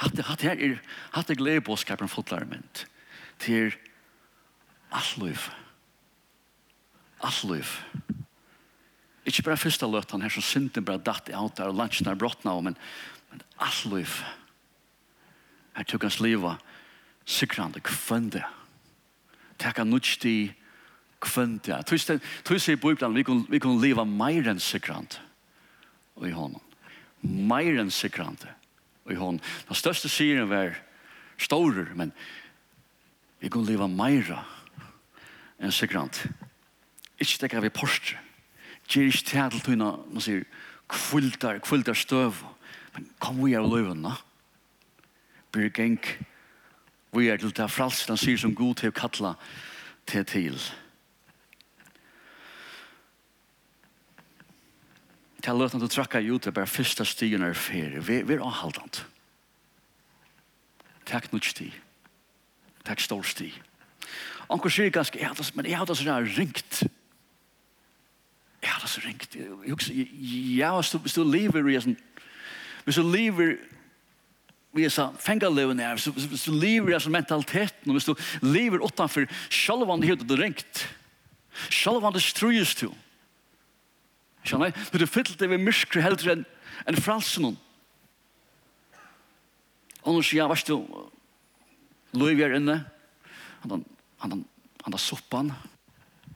Hatt, 0.00 0.24
hatt 0.24 0.48
her 0.48 0.56
er, 0.56 0.80
hatt 1.12 1.28
er 1.28 1.36
gledebåskapen 1.36 2.08
fotlare 2.08 2.48
mynd. 2.48 2.86
Til 3.36 3.76
alt 4.96 5.16
liv. 5.20 5.50
Alt 7.20 7.44
liv. 7.52 7.68
Alt 7.76 8.06
liv 8.06 8.15
Ikke 9.26 9.42
bare 9.42 9.58
første 9.58 9.88
løtten 9.90 10.22
her 10.22 10.30
som 10.30 10.44
synden 10.44 10.86
bare 10.86 11.02
datt 11.02 11.28
i 11.30 11.34
alt 11.34 11.58
der 11.58 11.72
og 11.72 11.78
lunsjen 11.80 12.06
er 12.06 12.18
brått 12.18 12.44
nå, 12.46 12.54
men, 12.62 12.76
men 13.32 13.42
alt 13.58 13.86
liv. 13.90 14.20
Her 15.74 15.86
tok 15.88 16.06
hans 16.06 16.20
liva 16.22 16.54
sikrande 17.26 17.82
kvønde. 17.82 18.44
Tekka 19.58 19.84
nutsti 19.84 20.52
kvønde. 21.24 21.80
Tog 21.88 21.98
seg 22.60 22.76
i 22.76 22.78
Bibelen, 22.78 23.16
vi 23.16 23.24
kunne, 23.26 23.48
vi 23.50 23.60
kunne 23.62 23.82
liva 23.82 24.06
meir 24.06 24.46
enn 24.52 24.62
sikrande 24.62 25.18
i 26.22 26.30
hånden. 26.32 26.62
Mer 27.26 27.80
enn 27.82 27.90
sikrande 27.90 28.52
i 29.10 29.16
hånden. 29.18 29.42
Den 29.66 29.78
største 29.78 30.08
siren 30.12 30.46
var 30.52 30.76
store, 31.42 31.88
men 31.98 32.14
vi 33.42 33.50
kunne 33.50 33.66
liva 33.68 33.90
meira 33.90 34.44
enn 35.58 35.74
sikrande. 35.74 36.30
Ikke 37.18 37.42
tekka 37.42 37.64
vi 37.64 37.74
porstre 37.74 38.22
Gjør 38.86 39.10
ikke 39.10 39.26
til 39.26 39.50
til 39.50 39.60
tøyna, 39.66 39.90
man 40.10 40.22
sier, 40.22 40.44
kvultar, 40.88 41.58
kvultar 41.58 41.98
støv. 41.98 42.44
Men 42.94 43.08
kom 43.20 43.42
vi 43.44 43.54
av 43.54 43.68
da. 44.02 44.14
Blir 45.52 45.70
geng, 45.70 46.00
vi 47.12 47.28
er 47.28 47.36
til 47.36 47.52
det 47.52 47.70
fralst, 47.70 48.08
han 48.08 48.16
sier 48.16 48.38
som 48.38 48.54
god 48.54 48.76
til 48.76 48.92
å 48.92 48.96
kalla 48.96 49.34
til 50.06 50.24
til. 50.24 50.58
Til 55.42 55.58
løtene 55.58 55.82
du 55.82 55.88
trakka 55.88 56.20
ut, 56.20 56.42
det 56.42 56.50
er 56.50 56.58
bare 56.58 56.66
første 56.66 57.04
stigen 57.04 57.42
er 57.42 57.54
ferie. 57.54 58.00
Vi 58.00 58.22
vi 58.22 58.34
er 58.34 58.42
avhaldant. 58.42 59.04
Takk 61.06 61.32
nok 61.32 61.44
sti. 61.44 61.70
Takk 62.84 63.00
stor 63.00 63.22
sti. 63.22 63.52
Anker 64.50 64.70
sier 64.70 64.90
ganske, 64.90 65.18
men 65.54 65.66
jeg 65.66 65.78
har 65.78 65.86
det 65.86 65.96
sånn 65.96 66.32
ringt. 66.36 66.80
Takk 66.82 66.95
ja, 68.76 68.82
det 68.82 68.84
er 68.84 68.92
så 68.92 69.00
ringt. 69.04 69.36
Jeg 69.36 69.72
husker, 69.72 69.94
ja, 70.56 70.74
hvis 71.00 71.14
du 71.16 71.24
lever 71.24 71.68
i 71.68 71.76
en, 71.80 71.96
hvis 72.84 73.00
du 73.00 73.02
lever 73.02 73.56
vi 74.76 74.84
er 74.84 74.92
så 74.92 75.06
fengar 75.18 75.48
leven 75.48 75.80
er, 75.80 75.96
hvis 75.96 76.44
du 76.44 76.52
lever 76.52 76.92
i 76.92 76.96
en 76.98 77.12
mentalitet, 77.12 77.74
hvis 77.84 78.04
du 78.04 78.14
lever 78.42 78.82
utenfor 78.84 79.24
sjalvan 79.48 80.02
det 80.02 80.10
heter 80.10 80.28
det 80.28 80.36
ringt, 80.36 80.82
sjalvan 81.72 82.12
det 82.12 82.20
strues 82.20 82.74
til. 82.76 82.92
Skjønner 84.44 84.68
jeg? 84.68 84.84
Du 84.92 85.00
er 85.00 85.08
fylt 85.08 85.32
det 85.40 85.48
ved 85.48 85.64
myskre 85.64 86.04
heldre 86.04 86.36
enn 86.36 86.44
en 86.86 87.00
fralsen 87.00 87.48
hon. 87.48 87.56
Og 90.04 90.18
nå 90.18 90.20
sier 90.20 90.42
jeg, 90.42 90.50
varst 90.52 90.68
du, 90.68 90.84
Løyvi 92.12 92.44
er 92.44 92.58
inne, 92.60 92.82
han 93.64 93.80
har 94.20 94.36
han 94.84 94.98
soppan, 95.00 95.50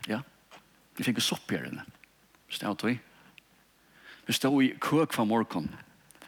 ja, 0.09 0.23
vi 0.97 1.05
finner 1.05 1.23
sopp 1.23 1.53
her 1.53 1.69
inne. 1.69 1.85
Stav 2.51 2.77
tog. 2.77 2.99
Vi 4.27 4.33
stod 4.35 4.63
i 4.63 4.75
køk 4.83 5.15
fra 5.15 5.25
morgen, 5.25 5.71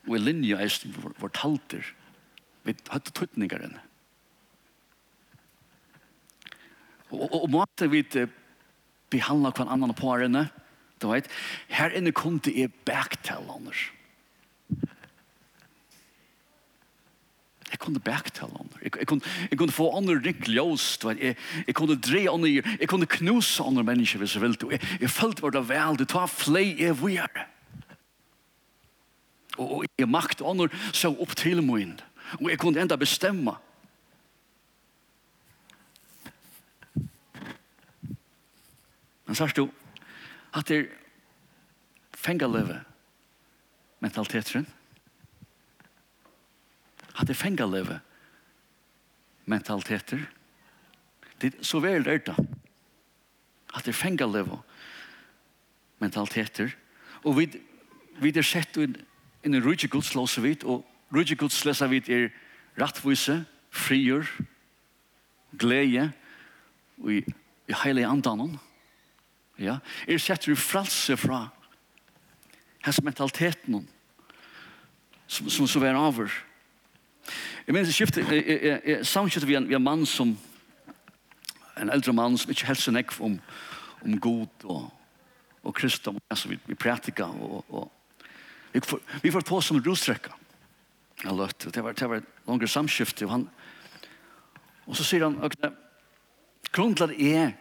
og 0.08 0.16
i 0.16 0.20
linja 0.22 0.60
eisen 0.62 0.94
vår 0.96 1.32
talter, 1.34 1.86
vi 2.62 2.74
hadde 2.90 3.10
tøtninger 3.10 3.58
tøtningaren. 3.58 3.78
Og, 7.10 7.26
og, 7.28 7.42
og 7.42 7.50
måtte 7.50 7.90
vi 7.90 8.02
behandla 9.10 9.52
hver 9.52 9.68
annan 9.68 9.94
på 9.94 10.14
her 10.14 10.26
inne, 10.26 10.46
du 11.02 11.10
vet, 11.10 11.26
her 11.68 11.90
inne 11.90 12.14
kom 12.14 12.38
det 12.40 12.54
er 12.62 12.72
bæktallanders. 12.86 13.90
Ja 13.90 14.01
Jeg 17.72 17.78
kunne 17.78 18.00
bæktale 18.00 18.52
andre. 18.60 18.78
Jeg, 18.82 18.96
jeg, 18.98 19.06
kunne, 19.06 19.20
jeg 19.50 19.58
kunne 19.58 19.72
få 19.72 19.96
andre 19.96 20.14
ringt 20.26 20.48
ljøst. 20.48 21.04
Jeg, 21.04 21.36
jeg 21.66 21.74
kunne 21.74 21.96
dre 21.96 22.26
andre. 22.30 22.62
Jeg 22.80 22.88
kunne 22.88 23.06
knuse 23.06 23.64
andre 23.64 23.84
mennesker 23.84 24.18
hvis 24.20 24.34
jeg 24.34 24.42
ville. 24.42 24.70
Jeg, 24.70 24.80
jeg 25.00 25.10
følte 25.10 25.40
hva 25.40 25.50
det 25.54 25.62
vel. 25.68 25.98
Det 25.98 26.08
var 26.14 26.28
flei 26.28 26.76
jeg 26.76 26.98
vore. 27.00 27.46
Og, 29.56 29.72
og 29.72 29.84
jeg 29.98 30.08
makt 30.08 30.44
andre 30.44 30.68
så 30.92 31.14
opp 31.16 31.32
til 31.36 31.64
min. 31.64 31.96
Og 32.42 32.50
jeg 32.50 32.60
kunne 32.60 32.80
enda 32.80 32.96
bestemme. 33.00 33.56
Men 39.24 39.38
sørst 39.38 39.56
du, 39.56 39.70
at 40.52 40.68
det 40.68 40.78
er 40.82 40.86
fengaløve 42.12 42.82
mentaliteteren. 44.04 44.68
Mm 44.68 44.81
det 47.26 47.36
fengt 47.36 47.60
leve 47.60 48.00
mentaliteter. 49.44 50.22
Det 51.40 51.54
så 51.66 51.80
vel 51.82 52.04
det 52.04 52.26
da. 52.26 52.36
At 53.74 53.84
det 53.84 53.94
fengt 53.94 54.20
leve 54.20 54.60
mentaliteter. 55.98 56.74
Og 57.24 57.36
vi, 57.38 57.48
vi 58.20 58.32
er 58.34 58.46
sett 58.46 58.76
inn 58.76 59.54
i 59.54 59.60
rydde 59.60 59.90
Guds 59.90 60.14
låse 60.14 60.42
vidt, 60.42 60.64
og 60.64 60.86
rydde 61.14 61.36
Guds 61.38 61.64
låse 61.64 61.88
vidt 61.90 62.10
er 62.10 62.30
rattvise, 62.80 63.42
frier, 63.70 64.26
glede, 65.58 66.10
og 67.02 67.12
i, 67.12 67.22
i 67.68 67.78
heilige 67.84 68.08
andanen. 68.08 68.58
Ja, 69.60 69.78
er 70.08 70.22
sett 70.22 70.46
du 70.46 70.56
fralse 70.56 71.16
fra 71.20 71.46
hans 72.82 73.02
mentaliteten 73.04 73.84
som, 75.28 75.50
som 75.50 75.68
så 75.68 75.82
var 75.82 75.98
over. 75.98 76.32
Jeg 77.66 77.74
mener, 77.74 78.32
jeg, 78.32 78.80
jeg, 78.86 79.06
samskiftet 79.06 79.48
vi 79.48 79.54
en, 79.54 79.68
vi 79.68 79.74
en 79.74 79.84
mann 79.84 80.06
som, 80.06 80.34
en 81.80 81.90
eldre 81.90 82.12
mann 82.12 82.38
som 82.38 82.50
ikke 82.50 82.66
helst 82.66 82.90
nekv 82.90 83.20
om, 83.22 83.38
om 84.02 84.18
god 84.20 84.64
og, 84.64 84.88
og 85.62 85.74
kristendom, 85.74 86.20
altså 86.30 86.48
vi, 86.48 86.58
vi 86.66 86.74
prætika 86.74 87.24
og, 87.24 87.64
og 87.68 87.92
vi 88.72 88.80
får, 88.80 89.00
vi 89.22 89.30
får 89.30 89.44
på 89.46 89.60
som 89.60 89.80
rostrekka. 89.84 90.32
Jeg 91.22 91.36
løtte, 91.36 91.70
det 91.70 91.84
var, 91.84 91.92
det 91.92 92.08
var 92.08 92.16
et 92.16 92.30
langere 92.48 92.68
samskifte, 92.68 93.26
og 93.28 93.30
han, 93.30 93.48
og 94.86 94.96
så 94.96 95.04
sier 95.06 95.28
han, 95.28 95.36
okay, 95.44 95.70
grunnen 96.72 97.12
er, 97.12 97.52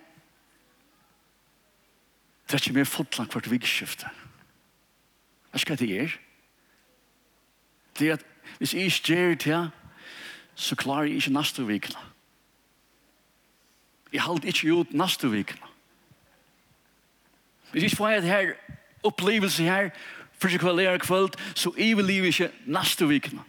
det 2.47 2.57
er 2.57 2.63
ikke 2.63 2.79
mer 2.79 2.89
fotland 2.89 3.29
hvert 3.29 3.51
vikskifte. 3.51 4.09
Hva 5.51 5.59
skal 5.59 5.77
det 5.77 5.91
gjøre? 5.91 6.17
det 7.99 8.09
er 8.09 8.13
at 8.13 8.25
Hvis 8.57 8.73
jeg 8.73 8.83
ikke 8.83 9.01
gjør 9.03 9.35
det, 9.35 9.71
så 10.55 10.75
klarer 10.75 11.03
jeg 11.03 11.15
ikke 11.15 11.33
neste 11.33 11.67
vikene. 11.67 11.99
Jeg 14.13 14.21
holder 14.21 14.47
ikke 14.47 14.73
ut 14.73 14.93
neste 14.93 15.31
vikene. 15.31 15.67
Hvis 17.71 17.83
jeg 17.83 17.91
ikke 17.91 17.97
får 17.97 18.09
det 18.09 18.23
her 18.23 18.53
opplevelse 19.03 19.63
her, 19.63 19.89
for 20.39 20.49
jeg 20.49 20.59
kvelder 20.59 20.97
kveld, 20.97 21.55
så 21.55 21.73
jeg 21.77 21.97
vil 21.97 22.05
leve 22.05 22.27
ikke 22.27 22.51
neste 22.65 23.07
vikene. 23.07 23.43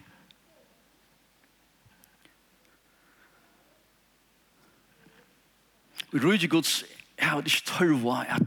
Rydde 6.14 6.48
Guds, 6.48 6.84
jeg 7.18 7.28
har 7.28 7.42
ikke 7.42 7.62
tørre 7.64 8.26
at 8.28 8.42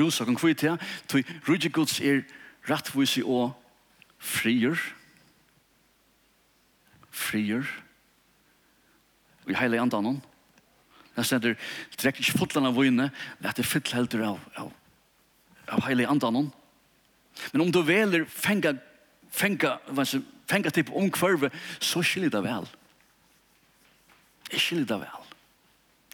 rusa 0.00 0.24
kan 0.24 0.36
kvitt 0.36 0.60
her, 0.60 0.76
tog 1.08 1.22
Rydde 1.48 1.68
Guds 1.68 2.00
er 2.00 2.22
rettvis 2.70 3.18
og 3.24 3.52
frier, 4.18 4.76
frier, 7.20 7.68
Vi 9.48 9.56
heile 9.56 9.80
andan 9.80 10.04
hon. 10.04 10.18
Det 11.16 11.24
sender, 11.26 11.56
trekk 11.98 12.20
ikke 12.20 12.38
fotlan 12.38 12.68
av 12.68 12.76
vøyne, 12.76 13.08
let 13.42 13.56
det 13.58 13.64
fytle 13.66 13.96
helter 13.96 14.22
av, 14.22 14.42
av, 14.60 14.68
av 15.74 15.82
heile 15.88 16.06
andan 16.06 16.36
hon. 16.38 16.50
Men 17.52 17.64
om 17.64 17.72
du 17.74 17.80
veler 17.82 18.26
fenga, 18.30 18.76
fenga, 19.32 19.78
fenga, 19.88 20.22
fenga 20.50 20.72
typ 20.74 20.92
omkvarve, 20.96 21.50
så 21.80 22.02
skiljer 22.04 22.32
det 22.34 22.44
vel. 22.44 22.68
Jeg 24.52 24.62
skiljer 24.64 24.88
det 24.92 25.00
vel. 25.02 25.26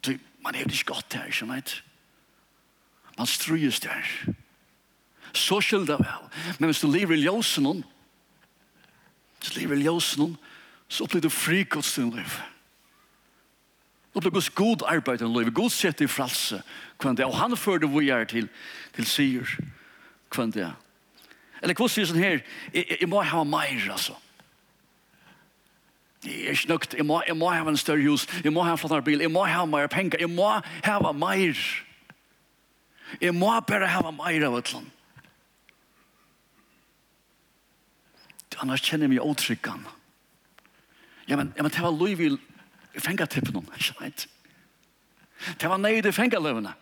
Så 0.05 0.17
man 0.45 0.55
er 0.55 0.65
jo 0.65 0.71
ikke 0.71 0.93
godt 0.93 1.17
her, 1.17 1.29
ikke 1.29 1.43
sant? 1.43 1.77
Man 3.17 3.29
strues 3.29 3.81
der. 3.83 4.11
Så 5.33 5.59
skiljer 5.61 5.93
det 5.93 6.01
vel. 6.05 6.27
Men 6.57 6.71
hvis 6.71 6.81
du 6.81 6.89
lever 6.91 7.17
i 7.17 7.25
ljósen 7.25 7.83
hvis 9.37 9.53
du 9.53 9.59
lever 9.59 9.77
i 9.77 9.85
ljósen 9.85 10.23
hon, 10.23 10.37
så 10.87 11.05
blir 11.05 11.21
du 11.21 11.29
fri 11.29 11.63
Guds 11.63 11.95
din 11.95 12.09
liv. 12.15 12.39
Opplevde 14.13 14.35
Guds 14.35 14.49
god 14.49 14.83
arbeid 14.87 15.19
din 15.19 15.33
liv. 15.33 15.51
God 15.53 15.69
sett 15.69 16.01
i 16.01 16.07
fralse 16.07 16.61
kvann 16.97 17.17
det. 17.17 17.25
Og 17.25 17.35
han 17.37 17.57
førte 17.57 17.89
vi 17.91 18.09
er 18.09 18.25
til, 18.25 18.47
til 18.95 19.05
sier 19.05 19.57
kvann 20.33 20.51
det. 20.51 20.69
Eller 21.61 21.75
hva 21.77 21.89
sier 21.89 22.07
sånn 22.07 22.21
her? 22.21 22.41
Jeg 22.73 23.09
må 23.09 23.21
ha 23.21 23.43
meir, 23.43 23.89
altså. 23.91 24.15
Jeg 26.25 26.47
er 26.47 26.57
ikke 26.57 26.71
nøkt. 26.71 26.95
Jeg 26.97 27.05
må, 27.05 27.19
jeg 27.27 27.37
må 27.37 27.49
ha 27.51 27.61
en 27.61 27.77
større 27.77 28.05
hus. 28.05 28.27
Jeg 28.43 28.53
må 28.53 28.63
ha 28.65 28.73
en 28.73 28.81
flottere 28.81 29.05
bil. 29.05 29.21
Jeg 29.21 29.31
må 29.31 29.45
ha 29.45 29.65
mer 29.65 29.89
penger. 29.91 30.21
Jeg 30.21 30.31
må 30.33 30.49
ha 30.85 31.13
meir. 31.13 31.59
Jeg 33.21 33.35
må 33.35 33.51
bare 33.67 33.89
ha 33.89 34.11
meir 34.11 34.47
av 34.47 34.57
et 34.61 34.73
land. 34.73 34.93
Annars 38.57 38.81
kjenner 38.81 39.05
jeg 39.05 39.13
meg 39.13 39.21
åtrykkene 39.21 39.96
Ja, 41.27 41.35
men, 41.35 41.53
ja, 41.57 41.63
men 41.63 41.71
det 41.71 41.83
var 41.83 41.91
lov 41.91 42.21
i 42.21 42.31
fengatippen, 42.99 43.67
ikke 43.75 43.93
sant? 43.93 44.27
Det 45.61 45.69
var 45.69 45.77
nøyde 45.77 46.13
fengaløvene. 46.13 46.73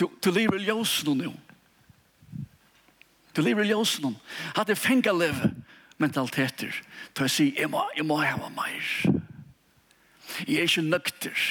Du, 0.00 0.08
du 0.24 0.30
lever 0.30 0.60
i 0.60 0.68
ljøsene 0.68 1.14
nå. 1.24 1.34
Du 3.36 3.42
lever 3.42 3.66
i 3.66 3.72
ljøsene. 3.72 4.14
Hadde 4.56 4.76
fengaløve 4.76 5.52
mentaliteter. 6.00 6.72
til 7.14 7.24
å 7.24 7.28
si, 7.32 7.50
jeg 7.56 7.70
må, 7.72 7.82
jeg 7.96 8.04
må 8.04 8.18
ha 8.20 8.50
mer. 8.52 8.90
Jeg 10.46 10.56
er 10.56 10.68
ikke 10.68 10.84
nøkter. 10.84 11.46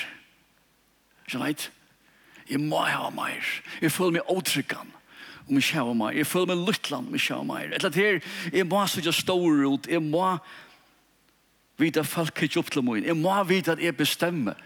Ikke 1.25 1.37
sant? 1.39 1.71
Jeg 2.49 2.61
må 2.61 2.83
ha 2.85 3.09
mer. 3.13 3.45
Jeg 3.81 3.91
føler 3.91 4.19
meg 4.19 4.29
åtrykkende 4.29 4.93
om 5.45 5.59
jeg 5.59 5.67
kjører 5.69 5.97
meg. 5.97 6.17
Jeg 6.17 6.27
føler 6.27 6.51
meg 6.53 6.67
luttland 6.67 7.09
om 7.09 7.17
jeg 7.17 7.25
kjører 7.27 7.47
meg. 7.49 7.65
Et 7.65 7.75
eller 7.77 7.89
annet 7.91 8.01
her, 8.01 8.21
jeg 8.53 8.67
må 8.69 8.85
så 8.85 9.01
ikke 9.01 9.13
stå 9.13 9.35
ut. 9.45 9.89
Jeg 9.89 10.01
må 10.01 10.29
vita 11.77 12.03
folk 12.07 12.41
ikke 12.43 12.61
opp 12.61 12.71
til 12.71 12.85
meg. 12.85 13.05
Jeg 13.05 13.17
må 13.19 13.35
vite 13.47 13.75
at 13.75 13.83
jeg 13.83 13.97
bestemmer. 13.97 14.59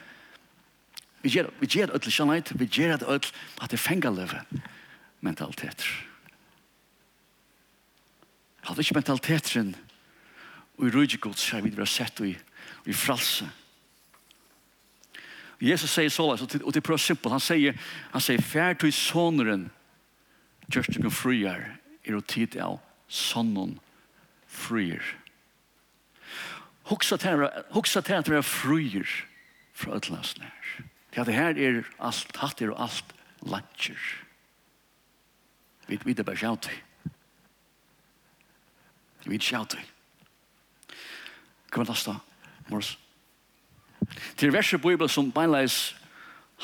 Vi 1.24 1.32
gjør, 1.34 1.50
vi 1.60 1.68
gjør 1.68 1.96
ødel 1.98 2.14
kjennhet, 2.14 2.54
vi 2.56 2.66
gjør 2.66 2.98
det 2.98 3.08
ødelig 3.08 3.34
at 3.62 3.72
det 3.72 3.80
fenger 3.80 4.14
leve 4.16 4.44
mentaliteter. 5.22 5.90
Jeg 8.60 8.68
Hadde 8.70 8.82
ikke 8.82 8.96
mentaliteten 8.96 9.76
og 10.78 10.88
i 10.88 10.92
rydgjegods 10.96 11.50
her 11.52 11.64
vi 11.66 11.74
har 11.76 11.90
sett 11.90 12.22
og 12.22 12.30
i, 12.30 12.38
i 12.88 12.94
fralse. 12.96 13.50
Jesus 15.60 15.92
sier 15.92 16.12
så, 16.14 16.24
og 16.24 16.40
det 16.48 16.80
er 16.80 16.86
prøv 16.86 16.98
simpelt, 17.04 17.34
han 17.36 17.44
sier, 17.44 17.76
han 18.14 18.24
sier, 18.24 18.40
fær 18.40 18.78
til 18.80 18.94
soneren, 18.96 19.66
kjørst 20.72 20.96
du 20.96 21.02
kan 21.04 21.12
frier, 21.12 21.66
er 22.08 22.16
å 22.16 22.24
tid 22.24 22.56
av 22.64 22.80
sonnen 23.12 23.76
frier. 24.48 25.04
Frier. 25.04 25.29
Huxa 26.90 27.18
til 28.02 28.14
at 28.18 28.30
vi 28.30 28.36
er 28.36 28.46
fruer 28.46 29.12
fra 29.74 29.96
utlandsnær. 30.00 30.56
Til 31.14 31.22
at 31.22 31.28
det 31.28 31.36
her 31.36 31.54
er 31.58 31.84
alt 32.00 32.38
hatter 32.38 32.72
og 32.74 32.82
alt 32.84 33.14
lantjer. 33.46 34.00
Vi 35.88 36.00
vet 36.06 36.26
bare 36.26 36.38
sjalt 36.38 36.70
vi. 36.70 36.80
Vet 39.30 39.46
sjalt 39.46 39.78
vi. 39.78 39.86
Kom 41.70 41.86
og 41.86 41.92
lasta, 41.92 42.16
Mors. 42.70 42.96
Til 44.38 44.54
verset 44.54 44.82
bibel 44.82 45.10
som 45.10 45.30
beinleis 45.32 45.94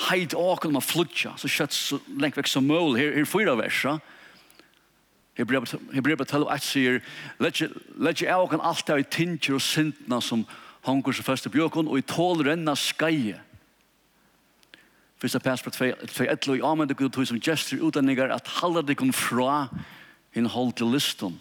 heit 0.10 0.34
åken 0.34 0.76
og 0.76 0.84
flutja, 0.84 1.36
så 1.38 1.50
kjøtt 1.52 1.76
så 1.76 2.00
lengt 2.18 2.38
vekk 2.40 2.50
som 2.50 2.66
mål, 2.66 2.98
her, 2.98 3.14
er 3.14 3.30
fyra 3.30 3.54
versa, 3.60 3.96
ja? 3.96 4.15
Hebrevet 5.36 6.28
12, 6.28 6.48
1 6.56 6.64
sier, 6.64 7.02
Let 7.40 8.22
jeg 8.22 8.32
av 8.32 8.54
alt 8.62 8.88
det 8.88 9.00
i 9.00 9.10
tinger 9.18 9.58
og 9.58 9.62
sintna 9.62 10.22
som 10.24 10.46
hongur 10.86 11.16
seg 11.16 11.26
først 11.26 11.50
i 11.50 11.52
bjøkken, 11.52 11.90
og 11.90 12.00
i 12.00 12.06
tål 12.08 12.46
renna 12.48 12.76
skeie. 12.78 13.42
Fyrsta 15.20 15.40
pers 15.40 15.64
på 15.64 15.74
2.1, 15.74 16.50
og 16.50 16.58
i 16.58 16.64
amen 16.64 16.88
det 16.88 16.98
gud 17.00 17.12
tog 17.16 17.28
som 17.28 17.40
gestur 17.42 17.84
utdanningar 17.88 18.32
at 18.36 18.48
halda 18.62 18.84
det 18.86 18.98
kom 19.00 19.14
fra 19.16 19.68
hinn 20.36 20.48
hold 20.52 20.76
til 20.78 20.92
liston. 20.94 21.40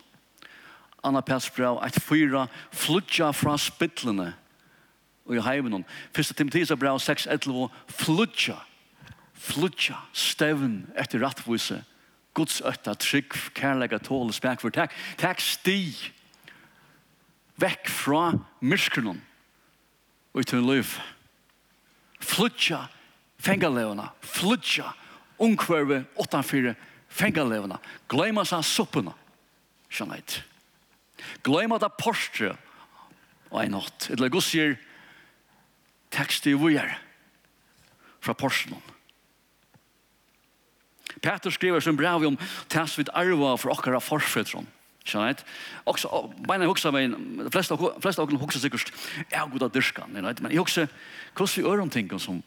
Anna 1.05 1.21
pers 1.21 1.51
på 1.53 1.63
1.4, 1.63 2.47
flutja 2.73 3.31
fra 3.37 3.59
spittlene 3.61 4.33
og 5.25 5.39
i 5.39 5.43
heimen 5.45 5.85
Fyrsta 6.15 6.37
Timotheus 6.37 6.73
på 6.73 6.95
6.11, 7.01 7.69
flutja, 7.89 8.59
flutja, 9.35 9.97
stevn 10.13 10.85
etter 11.01 11.23
rattvise, 11.25 11.81
Guds 12.35 12.61
ötta 12.67 12.97
trygg, 12.99 13.35
kærlega 13.55 14.01
tål, 14.03 14.33
spek 14.35 14.63
for 14.63 14.75
takk. 14.75 14.95
Takk 15.21 15.43
sti 15.43 15.79
vekk 17.63 17.91
fra 17.91 18.33
myskronen 18.65 19.21
og 20.35 20.47
til 20.51 20.65
liv. 20.67 20.97
Flutja 22.19 22.89
fengalevna, 23.39 24.09
flutja 24.25 24.91
unkverve 25.39 26.03
8-4 26.19 26.75
fengalevna. 27.15 27.79
Glema 28.11 28.43
seg 28.49 28.65
suppuna, 28.67 29.15
skjønner 29.87 30.19
jeg. 30.19 30.43
Glema 31.47 31.79
det 31.79 31.93
porstre 32.01 32.57
og 33.53 33.61
en 33.63 33.77
natt. 33.79 34.09
Eller 34.11 34.33
Guds 34.33 34.51
sier, 34.51 34.75
takk 36.11 36.35
sti 36.35 36.57
vujer 36.59 36.97
fra 38.25 38.35
porstronen 38.35 38.94
Peter 41.25 41.51
skriver 41.51 41.81
som 41.81 41.97
brev 41.97 42.27
om 42.29 42.39
tæs 42.69 42.99
vid 43.01 43.13
arva 43.17 43.55
for 43.57 43.73
okkara 43.73 44.01
forfødron. 44.05 44.69
Skjønner 45.05 45.33
jeg? 45.33 45.45
Også, 45.89 46.09
beina 46.49 46.69
huksa 46.69 46.93
meg, 46.93 47.13
de 47.13 47.53
fleste 47.53 47.77
av 47.77 48.25
okkara 48.25 48.41
huksa 48.41 48.61
sikkert, 48.61 48.93
jeg 49.31 49.37
har 49.37 49.51
god 49.53 49.67
av 49.67 49.73
dyrskan, 49.75 50.13
men 50.13 50.29
jeg 50.29 50.61
huksa, 50.61 50.87
hvordan 51.37 51.57
vi 51.57 51.67
ør 51.69 51.83
om 51.85 51.93
ting 51.93 52.13
som 52.21 52.41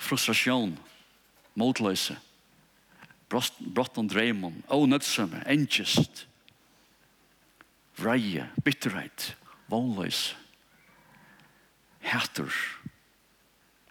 frustrasjon, 0.00 0.72
motløse, 1.60 2.16
brott 3.30 3.98
om 4.00 4.08
dreimon, 4.10 4.62
onødsømme, 4.72 5.44
engest, 5.46 6.24
vreie, 8.00 8.48
bitterheit, 8.64 9.34
vonløse, 9.70 10.34
hætter, 12.00 12.50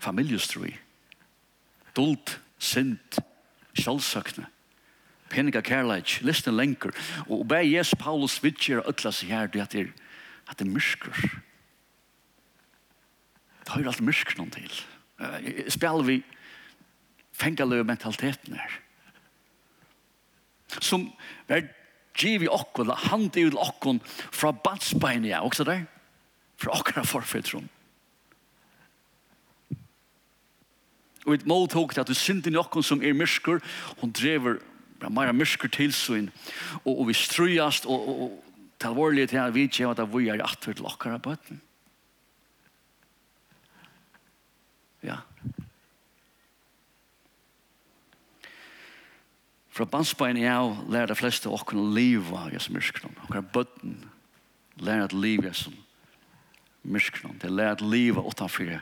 familiestrui, 0.01 0.73
dult, 1.95 2.39
synd, 2.59 3.19
sjálfsøkne, 3.79 4.47
peninga 5.29 5.61
kærleik, 5.61 6.19
listen 6.25 6.57
lengur. 6.57 6.93
Og 7.27 7.47
bæ 7.47 7.61
Jesus 7.63 7.95
Paulus 7.99 8.39
vidtjer 8.43 8.81
og 8.81 8.93
øtla 8.93 9.11
seg 9.15 9.31
her, 9.33 9.47
det 9.47 9.61
er 9.61 9.91
at 10.49 10.57
det 10.57 10.65
er 10.65 10.73
myrskur. 10.73 11.15
Det 13.59 13.69
har 13.69 13.83
jo 13.83 13.91
alt 13.91 14.01
myrskur 14.01 14.39
noen 14.39 14.53
til. 14.53 14.79
Spjall 15.69 16.05
vi 16.07 16.21
fengaløy 17.37 17.83
mentaliteten 17.85 18.57
her. 18.57 18.79
Som 20.81 21.11
er 21.47 21.69
giv 22.17 22.43
i 22.43 22.51
okkon, 22.51 22.89
hand 22.89 23.37
i 23.37 23.45
okkon 23.53 24.01
fra 24.05 24.51
badsbein, 24.51 25.25
ja, 25.29 25.41
også 25.45 25.63
der, 25.67 25.85
fra 26.57 26.73
okkara 26.79 27.05
forfetrum. 27.07 27.69
og 31.29 31.37
et 31.37 31.45
mål 31.45 31.59
måltog 31.69 31.93
til 31.93 32.01
at 32.01 32.09
du 32.09 32.17
synder 32.17 32.53
noen 32.55 32.83
som 32.85 33.01
er 33.05 33.13
mysker, 33.13 33.61
hun 34.01 34.11
drever 34.11 34.57
mer 35.09 35.31
mysker 35.31 35.69
til 35.69 35.93
sin, 35.93 36.29
og, 36.83 36.99
og 36.99 37.07
vi 37.07 37.13
strøyast, 37.13 37.85
og, 37.85 38.07
og, 38.09 38.21
og 38.25 38.45
til 38.79 38.95
vårlig 38.95 39.29
til 39.29 39.41
at 39.43 39.53
vi 39.53 39.67
kjem 39.67 39.91
at 39.91 40.01
vi 40.13 40.29
er 40.31 40.43
atter 40.43 40.73
til 40.73 40.87
okkara 40.87 41.19
bøtten. 41.19 41.61
Ja. 45.03 45.19
Fra 49.69 49.85
bandsbein 49.85 50.39
i 50.39 50.47
av 50.49 50.81
lærer 50.91 51.11
de 51.11 51.19
fleste 51.19 51.51
okkara 51.51 51.83
liva 51.95 52.47
i 52.47 52.57
hans 52.57 52.71
myskron, 52.73 53.15
okkara 53.27 53.43
bøtten, 53.43 53.99
lærer 54.79 55.07
at 55.07 55.13
liv 55.13 55.45
som 55.53 55.75
hans 55.75 55.85
myskron, 56.83 57.37
det 57.39 57.51
lærer 57.51 57.77
at 57.77 57.85
liva 57.85 58.23
utanfyrir, 58.23 58.81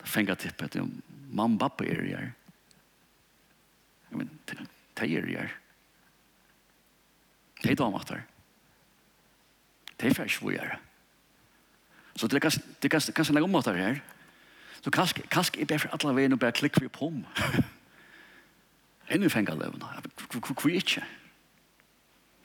det 0.00 0.08
fengar 0.08 0.40
tippet, 0.40 0.80
om 0.80 0.90
mamma 1.30 1.54
og 1.54 1.60
pappa 1.60 1.86
er 1.86 2.02
her. 2.02 2.28
Men 4.10 4.30
de 4.50 4.58
er 5.06 5.26
her. 5.38 5.56
De 7.62 7.70
er 7.70 7.74
damater. 7.78 8.22
De 10.00 10.06
er 10.06 10.14
fersk 10.14 10.40
hvor 10.42 10.50
jeg 10.50 10.64
er. 10.64 10.78
Så 12.16 12.26
det 12.26 12.42
kan, 12.42 12.52
det 12.82 12.90
kan, 12.90 13.00
kan 13.14 13.24
snakke 13.24 13.44
om 13.44 13.50
måter 13.50 13.76
her. 13.76 14.00
Så 14.82 14.90
kanskje, 14.90 15.22
kanskje 15.30 15.58
jeg 15.58 15.66
ber 15.66 15.78
for 15.78 15.92
alle 15.92 16.16
veien 16.16 16.32
og 16.32 16.40
bare 16.40 16.52
klikker 16.52 16.80
vi 16.80 16.88
på 16.88 17.06
om. 17.06 17.24
Enn 19.10 19.22
vi 19.22 19.28
fenger 19.28 19.54
levende. 19.54 19.86
Hvor 20.32 20.70
er 20.70 20.74
ikke? 20.74 21.04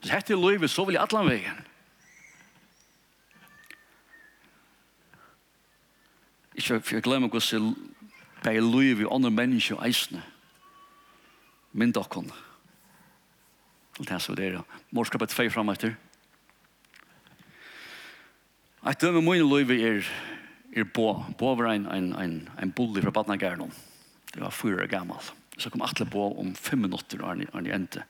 Så 0.02 0.12
hette 0.12 0.34
i 0.34 0.38
livet 0.40 0.70
så 0.70 0.86
vil 0.86 0.98
jeg 0.98 1.08
alle 1.08 1.30
veien. 1.30 1.64
Ikke 6.56 6.80
for 6.80 6.96
jeg 6.96 7.04
glemmer 7.04 7.30
hvordan 7.30 7.74
Bei 8.46 8.60
liv 8.62 9.02
i 9.02 9.10
andre 9.10 9.32
mennesker 9.34 9.82
Eisne. 9.82 10.22
Min 11.74 11.92
dokken. 11.92 12.30
Og 13.98 14.06
det 14.06 14.14
er 14.14 14.22
så 14.22 14.36
det 14.38 14.52
er. 14.52 14.60
Morskapet 14.94 15.34
tvei 15.34 15.48
fram 15.50 15.72
etter. 15.74 15.96
At 18.86 19.02
dømme 19.02 19.24
mine 19.26 19.48
liv 19.50 19.72
er, 19.74 20.10
er 20.78 20.86
bo. 20.86 21.24
Bo 21.40 21.56
var 21.58 21.72
en, 21.72 21.88
en, 21.90 22.12
en, 22.22 22.36
en 22.62 22.72
Bulli 22.72 23.02
fra 23.02 23.14
Badnagæren. 23.16 23.74
Det 24.34 24.44
var 24.44 24.54
fyra 24.54 24.84
år 24.84 24.92
gammal. 24.92 25.24
Så 25.58 25.72
kom 25.72 25.82
Atle 25.82 26.06
bo 26.06 26.28
om 26.40 26.54
fem 26.56 26.84
minutter 26.86 27.24
og 27.24 27.42
han, 27.54 27.68
endte. 27.72 28.04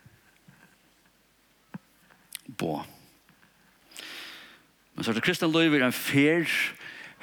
Bo. 2.57 2.81
Men 4.95 5.03
så 5.03 5.11
er 5.11 5.19
det 5.19 5.23
Kristian 5.23 5.53
Løyver 5.53 5.85
en 5.85 5.95
fer 5.95 6.49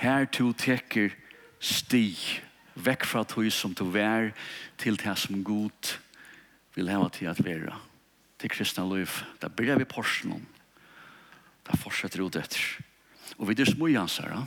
her 0.01 0.25
to 0.25 0.53
teker 0.57 1.13
stig 1.61 2.41
vekk 2.75 3.07
fra 3.07 3.25
tog 3.29 3.49
som 3.53 3.75
du 3.75 3.85
vær, 3.93 4.33
til 4.79 4.97
det 4.97 5.17
som 5.19 5.45
god 5.45 5.97
vil 6.75 6.89
hava 6.89 7.09
til 7.13 7.29
at 7.31 7.43
være. 7.45 7.75
Til 8.39 8.51
kristna 8.51 8.85
liv. 8.89 9.11
Da 9.43 9.49
blir 9.49 9.79
vi 9.79 9.85
porsen 9.85 10.47
Da 11.67 11.77
fortsetter 11.79 12.23
ut 12.23 12.37
etter. 12.37 12.83
Og 13.39 13.49
vi 13.49 13.55
er 13.61 13.71
smujansere. 13.71 14.47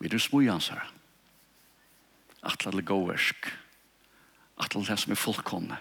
Vi 0.00 0.08
er 0.12 0.18
smujansere. 0.18 0.84
Atle 2.42 2.72
det 2.72 2.84
gåversk. 2.86 3.48
Atle 4.58 4.84
det 4.84 4.98
som 4.98 5.12
er 5.12 5.16
fullkomne. 5.16 5.78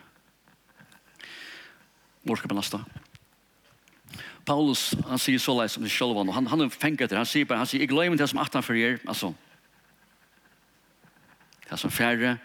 Hvor 2.24 2.36
skal 2.36 2.50
vi 2.50 2.56
lasta? 2.56 2.80
Paulus, 4.46 4.94
han 5.08 5.20
sier 5.20 5.40
så 5.40 5.54
leis 5.58 5.76
om 5.78 5.84
det 5.84 5.92
sjølvan, 5.92 6.30
og 6.30 6.36
han, 6.36 6.48
han 6.48 6.64
er 6.64 6.72
fengt 6.72 7.02
etter, 7.04 7.20
han 7.20 7.28
sier 7.28 7.48
bare, 7.48 7.60
han 7.60 7.68
sier, 7.68 7.84
jeg 7.84 7.92
gleder 7.92 8.14
meg 8.14 8.20
til 8.20 8.24
det 8.24 8.32
som 8.32 8.40
18 8.40 8.64
for 8.64 8.80
er, 8.80 8.96
altså, 9.04 9.34
Det 11.70 11.80
som 11.80 11.92
færre 11.92 12.38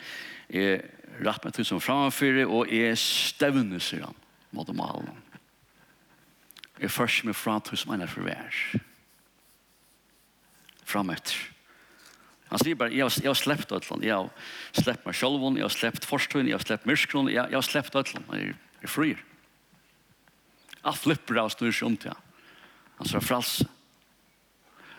er 0.49 0.83
rett 1.23 1.45
med 1.45 1.55
til 1.55 1.67
som 1.67 1.81
framfyrer, 1.81 2.49
og 2.49 2.73
er 2.73 2.97
støvne, 2.99 3.81
sier 3.81 4.07
han, 4.07 4.19
mot 4.51 4.67
dem 4.67 4.81
alle. 4.81 5.15
Jeg 6.79 6.89
Er 6.89 6.89
først 6.89 7.25
med 7.25 7.35
fra 7.35 7.61
til 7.61 7.79
som 7.79 7.93
han 7.93 8.03
er 8.03 8.11
for 8.11 8.27
vær. 8.27 8.55
Frametter. 10.85 11.37
Han 12.51 12.61
sier 12.61 12.77
bare, 12.77 12.93
jeg 12.93 13.05
har, 13.05 13.15
jeg 13.23 13.31
har 13.31 13.39
sleppt 13.39 13.73
Øtland, 13.73 14.03
jeg 14.05 14.13
har 14.13 14.29
sleppt 14.77 15.07
meg 15.07 15.15
selv, 15.17 15.45
jeg 15.57 15.65
har 15.65 15.73
sleppt 15.73 16.05
Forstøyen, 16.05 16.49
jeg 16.51 16.59
har 16.59 16.65
sleppt 16.67 16.87
Myrskron, 16.87 17.31
jeg, 17.33 17.47
jeg 17.49 17.57
har 17.57 17.65
sleppt 17.65 17.95
Øtland, 17.97 18.27
jeg, 18.37 18.57
jeg 18.83 18.89
er 18.89 18.93
frier. 18.93 19.23
Jeg 20.83 20.99
flipper 20.99 21.39
av 21.41 21.53
snur 21.55 21.73
seg 21.73 21.87
om 21.87 21.97
til 21.97 22.13
han. 22.13 22.27
Han 22.99 23.09
sier 23.09 23.25
fralse. 23.25 23.65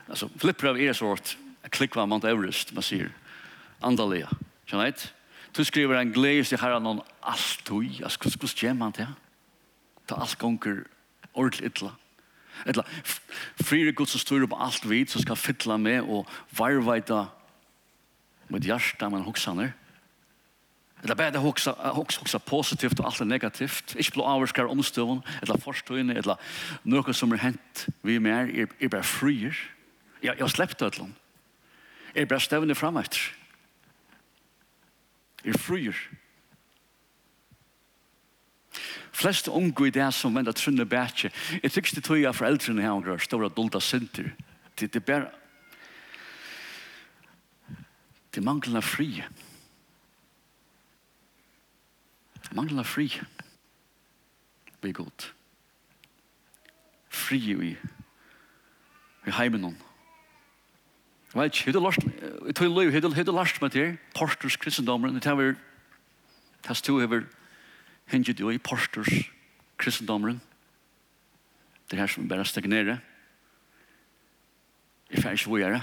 Altså, 0.07 0.29
flipper 0.41 0.71
av 0.71 0.79
er 0.81 0.97
sort, 0.97 1.35
hårdt, 1.35 1.35
jeg 1.63 1.75
klikker 1.77 2.01
av 2.01 2.09
Mount 2.09 2.25
Everest, 2.27 2.73
man 2.73 2.85
sier, 2.85 3.11
andaliga. 3.83 4.31
Kjenner 4.67 4.91
jeg 4.91 5.11
Du 5.53 5.63
skriver 5.63 5.99
en 5.99 6.13
gledes 6.13 6.51
i 6.51 6.57
herren 6.57 6.87
om 6.87 7.01
alt 7.21 7.61
du 7.67 7.81
i. 7.81 7.99
Hvordan 8.01 8.55
gjør 8.57 8.73
man 8.73 8.95
det? 8.97 9.07
Ta 10.07 10.15
alt 10.21 10.37
gonger 10.39 10.83
ordentlig 11.33 11.69
ytla. 11.69 11.91
Etla, 12.65 12.83
frire 13.61 13.91
Gud 13.91 14.09
som 14.09 14.21
styrer 14.21 14.47
på 14.47 14.57
alt 14.61 14.85
vid, 14.89 15.09
som 15.09 15.21
skal 15.21 15.37
fytla 15.39 15.77
med 15.77 16.01
og 16.01 16.29
varvaita 16.57 17.25
med 18.49 18.65
hjärsta 18.65 19.09
man 19.09 19.25
hoksaner. 19.25 19.73
Eller 21.03 21.15
bare 21.15 21.31
det 21.31 21.41
hoksa, 21.43 21.73
hoksa, 21.91 22.21
hoksa 22.21 22.39
positivt 22.39 22.99
og 22.99 23.09
alt 23.09 23.21
er 23.21 23.27
negativt. 23.27 23.95
Ikke 23.99 24.15
blå 24.15 24.27
avvarskar 24.29 24.71
omstøvun, 24.71 25.23
eller 25.41 25.59
forstøyne, 25.59 26.15
eller 26.15 26.39
noe 26.87 27.13
som 27.13 27.33
er 27.35 27.41
hent 27.43 27.87
vi 28.07 28.19
mer, 28.23 28.47
er, 28.47 28.71
er 28.79 28.91
bare 28.93 29.03
frier. 29.03 29.57
Jeg, 30.21 30.37
jeg 30.37 30.39
har 30.39 30.53
sleppt 30.53 30.79
det 30.79 30.93
til 30.93 31.11
Jeg 32.15 32.21
er 32.21 32.29
bare 32.31 32.39
støvende 32.39 32.75
frem 32.75 32.97
etter 32.97 33.33
er 35.43 35.57
fruer. 35.57 35.97
Flest 39.13 39.47
unge 39.47 39.87
i 39.87 39.93
det 39.93 40.09
som 40.13 40.35
vender 40.35 40.51
trunne 40.51 40.85
bætje, 40.85 41.29
jeg 41.63 41.71
tykker 41.71 41.95
det 41.95 42.03
tog 42.03 42.21
jeg 42.21 42.35
foreldrene 42.35 42.81
her 42.81 42.97
og 42.97 43.03
grør, 43.03 43.17
store 43.21 43.49
dolda 43.49 43.79
synder. 43.79 44.31
Det, 44.79 44.93
det 44.93 44.95
er 44.95 45.05
bare, 45.05 45.29
det 48.35 48.43
mangler 48.43 48.81
fri. 48.81 49.23
Det 52.43 52.55
mangler 52.55 52.83
fri. 52.83 53.21
Vi 54.81 54.89
er 54.89 54.93
godt. 54.93 55.33
Fri 57.09 57.53
vi. 57.53 57.77
Vi 59.23 59.31
heimen 59.31 59.61
noen. 59.61 59.77
Vel, 61.33 61.49
er 61.49 61.71
det 61.71 61.81
last, 61.81 62.03
i 62.45 62.53
tog 62.53 62.75
hva 62.75 62.83
er 62.85 63.25
det 63.25 63.33
last 63.33 63.61
med 63.61 63.73
det, 63.73 63.97
posters 64.13 64.57
kristendommer, 64.57 65.09
det 65.09 65.25
er 65.25 65.35
har 65.35 65.55
tas 66.63 66.81
to 66.81 66.99
över 67.01 67.25
hinget 68.05 68.39
i 68.39 68.57
posters 68.57 69.29
kristendommer, 69.77 70.39
Det 71.89 71.97
er 71.99 72.01
her 72.01 72.07
som 72.07 72.27
bara 72.27 72.43
stagnerar. 72.43 72.97
Det 75.11 75.23
färg 75.23 75.39
så 75.39 75.55
vidare. 75.55 75.81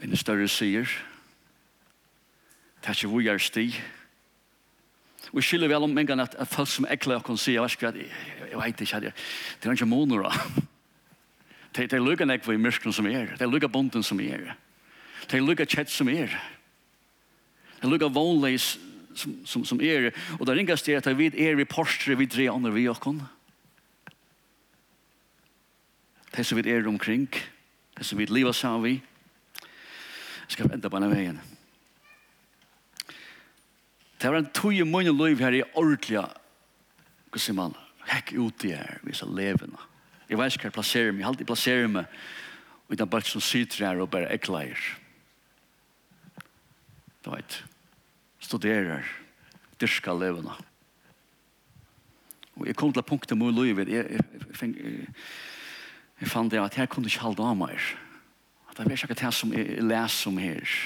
En 0.00 0.16
større 0.16 0.48
sier, 0.48 0.88
det 2.80 2.88
er 2.88 2.94
ikke 2.94 3.08
hvor 3.08 3.20
jeg 3.20 3.34
er 3.34 3.38
sti. 3.38 3.80
Vi 5.32 5.42
skiller 5.42 5.68
vel 5.68 5.82
om 5.82 5.98
en 5.98 6.06
gang 6.06 6.20
at 6.20 6.48
folk 6.48 6.68
som 6.68 6.86
ekler 6.90 7.20
kan 7.20 7.36
si, 7.36 7.52
jeg 7.52 7.62
vet 7.62 7.72
ikke, 7.72 7.92
jeg 8.50 8.58
vet 8.58 8.80
ikke, 8.80 9.00
det 9.00 9.68
er 9.68 9.72
ikke 9.72 9.86
måneder. 9.86 10.30
De, 11.74 11.86
de 11.90 12.00
lukker 12.00 12.28
nekva 12.28 12.54
i 12.54 12.60
myrsken 12.60 12.94
som 12.94 13.06
er. 13.10 13.34
De 13.38 13.48
lukker 13.50 13.70
bonden 13.72 14.04
som 14.06 14.20
er. 14.22 14.54
De 15.30 15.40
lukker 15.42 15.66
kjett 15.66 15.90
som 15.90 16.08
er. 16.08 16.32
De 17.80 17.90
lukker 17.90 18.12
vognleis 18.14 18.74
som, 19.14 19.34
som, 19.46 19.64
som 19.64 19.80
er. 19.82 20.12
Og 20.38 20.46
det 20.46 20.56
ringast 20.58 20.88
er 20.88 21.00
at 21.00 21.08
vi 21.18 21.30
er 21.32 21.58
i 21.58 21.68
postre 21.68 22.16
vi 22.18 22.28
dreier 22.30 22.54
andre 22.54 22.74
vi 22.74 22.86
okkon. 22.90 23.22
Det 26.34 26.46
som 26.46 26.58
vi 26.58 26.70
er 26.70 26.86
omkring. 26.88 27.28
Det 27.94 28.06
som 28.06 28.18
vi 28.18 28.26
lever 28.26 28.52
sammen 28.52 28.82
vi. 28.82 28.94
Jeg 30.44 30.56
skal 30.56 30.70
vente 30.70 30.90
på 30.90 30.98
denne 30.98 31.14
veien. 31.14 31.40
Det 34.20 34.30
var 34.30 34.40
en 34.40 34.52
tog 34.56 34.74
i 34.74 34.84
munnen 34.88 35.16
liv 35.18 35.40
her 35.42 35.52
i 35.52 35.64
ordentlig. 35.74 36.22
Hva 37.30 37.40
sier 37.40 37.56
man 37.56 37.74
hekk 38.08 38.34
ut 38.38 38.64
i 38.64 38.74
her, 38.76 39.00
vise 39.04 39.26
levende. 39.28 39.80
Jeg 40.28 40.38
vet 40.38 40.54
ikke 40.54 40.66
hva 40.66 40.70
jeg 40.70 40.78
plasserer 40.78 41.12
meg. 41.12 41.20
Jeg 41.20 41.28
alltid 41.30 41.48
plasserer 41.52 41.92
meg 41.92 42.18
og 42.84 42.96
det 42.98 43.00
er 43.00 43.10
bare 43.10 43.26
som 43.26 43.40
sitter 43.40 43.86
her 43.86 44.00
og 44.02 44.10
bare 44.12 44.32
ekleier. 44.34 44.80
Du 47.24 47.30
vet, 47.32 47.64
studerer, 48.38 49.06
dyrka 49.80 50.12
levende. 50.12 50.52
Og 52.54 52.66
jeg 52.68 52.76
kom 52.76 52.92
til 52.92 53.02
punktet 53.02 53.38
med 53.38 53.56
livet, 53.56 53.88
jeg, 53.88 54.06
jeg, 54.10 54.50
jeg, 54.60 55.08
jeg 56.20 56.28
fann 56.28 56.50
det 56.52 56.60
at 56.60 56.76
jeg 56.78 56.88
kunne 56.88 57.08
ikke 57.08 57.24
halde 57.24 57.42
av 57.42 57.56
meg. 57.56 57.80
At 58.68 58.76
det 58.76 58.86
er 58.86 59.08
ikke 59.08 59.16
det 59.16 59.32
som 59.34 59.52
jeg 59.56 59.82
leser 59.82 60.30
om 60.30 60.38
her. 60.38 60.76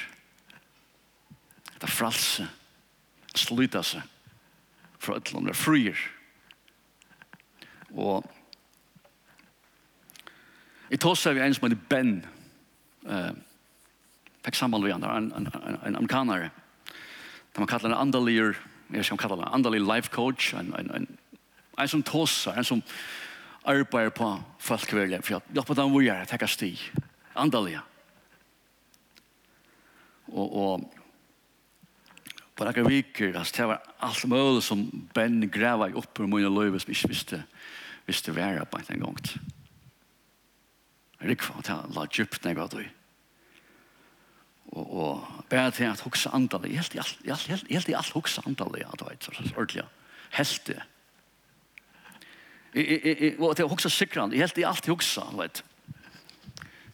Det 1.74 1.84
er 1.84 1.92
fralse, 1.92 2.46
sluta 3.34 3.82
seg, 3.82 4.02
fra 4.98 5.18
et 5.18 5.28
eller 5.28 5.42
annet, 5.42 5.58
frier. 5.58 5.98
Og 7.92 8.24
Jeg 10.90 11.00
tar 11.00 11.14
seg 11.20 11.36
en 11.36 11.54
som 11.54 11.68
heter 11.68 11.80
Ben. 11.90 12.14
Uh, 13.04 13.32
fikk 14.44 14.56
sammen 14.56 14.82
med 14.82 14.94
andre, 14.94 15.16
en, 15.16 15.32
en, 15.36 15.48
en, 15.52 15.78
en 15.84 15.96
amerikanere. 16.00 16.50
De 17.52 17.60
har 17.60 17.68
kallet 17.68 17.90
en 17.90 17.98
andelig, 17.98 18.54
jeg 18.94 19.04
skal 19.04 19.20
kalle 19.20 19.42
en 19.42 19.54
andelig 19.58 19.82
life 19.84 20.12
coach, 20.14 20.54
en, 20.54 20.72
en, 20.78 20.90
en, 20.94 21.08
en 21.78 21.90
som 21.90 22.02
tar 22.02 22.28
seg, 22.30 22.56
en 22.56 22.64
som 22.64 22.82
arbeider 23.68 24.14
på 24.16 24.30
folkverlige, 24.64 25.20
for 25.22 25.36
jeg 25.36 25.58
hjelper 25.58 25.80
dem 25.80 25.92
hvor 25.92 26.04
jeg 26.04 26.16
er, 26.16 26.30
takk 26.30 26.46
sti. 26.48 26.70
Andalier. 27.38 27.84
Og, 30.28 30.48
og 30.48 30.94
på 32.58 32.64
några 32.64 32.88
viker, 32.88 33.36
altså, 33.38 33.54
det 33.56 33.68
var 33.70 33.84
alt 34.00 34.24
mulig 34.28 34.64
som 34.66 34.88
Ben 35.14 35.40
gräva 35.50 35.90
upp 35.94 36.20
ur 36.20 36.26
mine 36.26 36.48
löv 36.50 36.78
som 36.78 36.92
jag 36.92 36.96
inte 36.96 37.08
visste 37.08 37.42
visste 38.06 38.32
være 38.32 38.64
på 38.64 38.80
en 38.88 39.00
gång 39.00 39.16
rikva 41.22 41.62
til 41.66 41.94
la 41.94 42.06
djupt 42.06 42.44
nega 42.44 42.66
du. 42.70 42.82
Og, 44.68 44.84
og 44.92 45.44
bare 45.50 45.70
til 45.72 45.88
at 45.88 46.00
huksa 46.04 46.30
andalig, 46.36 46.74
helt 46.76 46.94
i 46.94 46.98
alt, 46.98 47.18
helt, 47.24 47.46
helt, 47.46 47.70
helt 47.70 47.88
i 47.88 47.96
alt 47.96 48.12
huksa 48.12 48.44
andalig, 48.46 48.84
ja, 48.84 48.92
du 49.00 49.06
vet, 49.08 49.28
ordentlig, 49.56 49.84
helt 50.36 50.66
det. 50.66 50.82
Og 53.38 53.56
til 53.56 53.68
huksa 53.68 53.88
sikran, 53.88 54.32
helt 54.32 54.58
i 54.58 54.66
alt 54.68 54.86
huksa, 54.86 55.24
du 55.32 55.40
vet. 55.40 55.64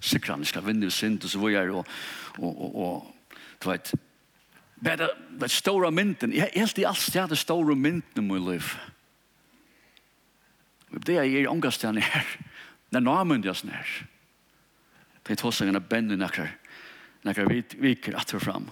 Sikran, 0.00 0.44
jeg 0.44 0.52
skal 0.52 0.66
vinne 0.66 0.90
sind, 0.90 1.24
og 1.24 1.30
så 1.30 1.38
var 1.38 1.48
jeg, 1.48 1.70
og, 1.70 1.86
og, 2.38 2.60
og, 2.60 2.76
og 2.76 3.38
du 3.64 3.70
vet, 3.70 3.94
bare 4.84 5.08
den 5.40 5.48
store 5.48 5.90
mynden, 5.90 6.32
jeg 6.32 6.50
helt 6.54 6.78
i 6.78 6.84
alt 6.84 6.98
stedet 6.98 7.30
det 7.30 7.38
store 7.38 7.76
mynden 7.76 8.02
i 8.16 8.20
min 8.20 8.50
liv. 8.50 8.62
Det 11.06 11.16
er 11.16 11.22
jeg 11.22 11.42
i 11.42 11.46
omgastene 11.46 12.00
her, 12.00 12.36
den 12.92 13.02
nærmyndes 13.02 13.64
nær 13.68 14.04
de 15.24 15.36
tåsangene 15.36 15.80
bender 15.80 16.18
nekker, 16.20 16.50
nekker 17.24 17.52
viker 17.80 18.16
atter 18.18 18.42
fram. 18.42 18.68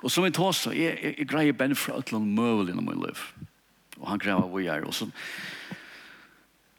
Og 0.00 0.12
som 0.12 0.24
vi 0.24 0.32
tåsa, 0.32 0.72
jeg, 0.76 0.96
jeg, 1.02 1.14
jeg 1.18 1.28
greier 1.28 1.56
bender 1.56 1.76
fra 1.76 1.98
et 1.98 2.08
eller 2.08 2.22
annet 2.22 2.36
møvel 2.38 2.72
innom 2.72 2.88
min 2.88 3.02
liv. 3.02 3.24
Og 3.98 4.06
han 4.08 4.20
greier 4.20 4.40
hvor 4.40 4.56
vi 4.56 4.68
er. 4.72 4.86
Og 4.88 4.94
så, 4.96 5.08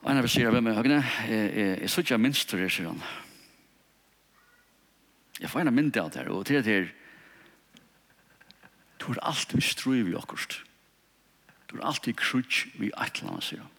og 0.01 0.09
en 0.09 0.21
av 0.21 0.29
sier, 0.31 0.49
hvem 0.49 0.71
er 0.71 0.79
høgne? 0.79 1.01
Jeg, 1.29 1.51
jeg, 1.53 1.75
jeg 1.83 1.93
sier 1.93 2.07
ikke 2.07 2.21
minst 2.21 2.49
til 2.49 2.63
det, 2.63 2.71
sier 2.73 2.89
han. 2.89 3.03
Jeg 5.41 5.49
får 5.49 5.65
en 5.65 5.73
mynd 5.73 5.97
av 5.97 6.09
det 6.13 6.21
her, 6.21 6.31
og 6.33 6.45
til 6.45 6.61
det 6.61 6.69
her, 6.69 6.89
du 9.01 9.07
har 9.09 9.21
alltid 9.31 9.63
strøy 9.65 10.03
vi 10.05 10.17
akkurat. 10.17 10.59
Du 11.69 11.77
har 11.77 11.87
alltid 11.89 12.17
krutsk 12.19 12.73
vi 12.77 12.91
et 12.91 13.21
eller 13.21 13.33
annet, 13.33 13.45
sier 13.45 13.63
han. 13.63 13.71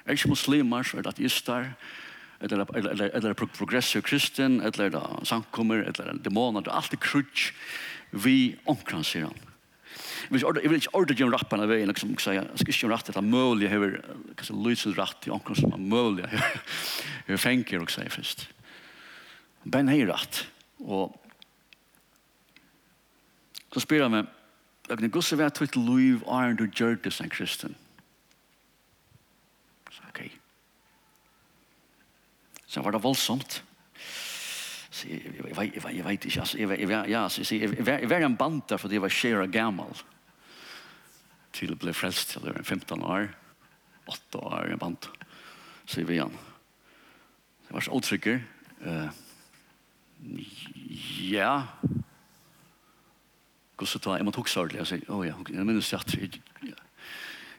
Jeg 0.00 0.12
er 0.12 0.18
ikke 0.18 0.34
muslimer, 0.34 0.86
så 0.86 0.98
er 0.98 1.06
det 1.06 1.14
ateister, 1.14 1.70
og 1.70 2.09
eller, 2.40 2.64
eller, 2.76 3.10
eller, 3.14 3.34
progressive 3.34 3.58
progressiv 3.58 4.02
kristen, 4.02 4.60
eller 4.64 4.90
da, 4.90 5.04
sankommer 5.28 5.84
eller 5.84 6.18
demoner 6.24 6.64
det 6.64 6.72
er 6.72 6.80
alltid 6.80 7.02
krutch 7.04 7.50
vi 8.10 8.56
omkran, 8.70 9.04
sier 9.04 9.28
han. 9.28 9.46
vi 10.30 10.38
vil 10.38 10.40
ikke, 10.40 10.62
jeg 10.62 10.70
vil 10.70 10.80
ikke 10.80 10.94
ordre 10.98 11.16
gjøre 11.18 11.34
rappen 11.34 11.64
liksom, 11.90 12.14
jeg 12.16 12.46
skal 12.56 12.72
ikke 12.72 12.86
gjøre 12.86 12.94
rett, 12.94 13.06
det 13.06 13.16
er 13.16 13.26
mulig, 13.26 13.70
jeg 13.70 13.80
vil 13.80 13.96
kanskje 14.38 14.58
lyse 14.66 14.94
rett 14.96 15.28
i 15.28 15.34
omkring 15.34 15.60
som 15.60 15.72
er 15.76 15.84
mulig, 15.84 16.26
jeg 17.28 17.42
fenker, 17.42 17.82
og 17.82 17.92
sier 17.92 18.10
først. 18.10 18.48
Ben 19.64 19.88
har 19.88 20.06
rett, 20.08 20.44
og 20.80 21.16
så 23.70 23.84
spyr 23.84 24.06
han 24.08 24.14
meg, 24.16 24.36
Jeg 24.90 24.98
kan 24.98 25.10
gusse 25.14 25.36
være 25.38 25.52
tvitt 25.54 25.76
liv 25.76 26.24
er 26.26 26.56
du 26.58 26.64
gjør 26.66 26.96
det 26.98 27.12
som 27.14 27.28
kristen. 27.30 27.76
Så 32.70 32.82
var 32.86 32.94
det 32.94 33.02
voldsomt. 33.02 33.62
Så 34.90 35.08
jeg, 35.08 35.22
jeg, 35.26 35.44
jeg, 35.48 35.72
jeg, 35.74 35.96
jeg 35.96 36.04
vet 36.06 36.24
ikke, 36.24 36.40
altså, 36.40 36.58
jeg, 36.58 36.70
jeg, 36.70 36.90
jeg, 36.90 37.10
ja, 37.10 37.28
så, 37.28 37.42
jeg, 37.42 37.60
jeg, 37.60 37.86
jeg, 37.86 38.00
jeg 38.02 38.10
var 38.10 38.26
en 38.26 38.36
band 38.36 38.62
der 38.70 38.78
fordi 38.78 38.98
jeg 38.98 39.02
var 39.02 39.14
skjer 39.14 39.42
og 39.42 39.54
gammel. 39.54 40.02
Til 41.54 41.74
jeg 41.74 41.80
ble 41.82 41.94
frelst 41.94 42.30
til 42.30 42.46
jeg 42.46 42.54
var 42.54 42.62
15 42.66 43.02
år, 43.02 43.26
8 44.10 44.42
år 44.42 44.70
en 44.70 44.82
band, 44.82 45.10
sier 45.90 46.06
vi 46.06 46.18
igjen. 46.18 46.36
Jeg 47.66 47.74
var 47.74 47.86
så 47.86 47.98
åtrykker. 47.98 48.40
Uh, 48.80 49.10
ja, 51.26 51.54
Gosse 53.80 53.98
ta, 54.02 54.14
jeg 54.18 54.26
måtte 54.26 54.42
hukse 54.42 54.60
ordentlig. 54.60 54.82
Jeg 54.82 54.90
sier, 54.90 55.10
å 55.10 55.22
ja, 55.24 55.34
jeg 55.48 55.66
minnes 55.66 55.90
at 55.96 56.14
jeg, 56.14 56.42
jeg 56.60 56.76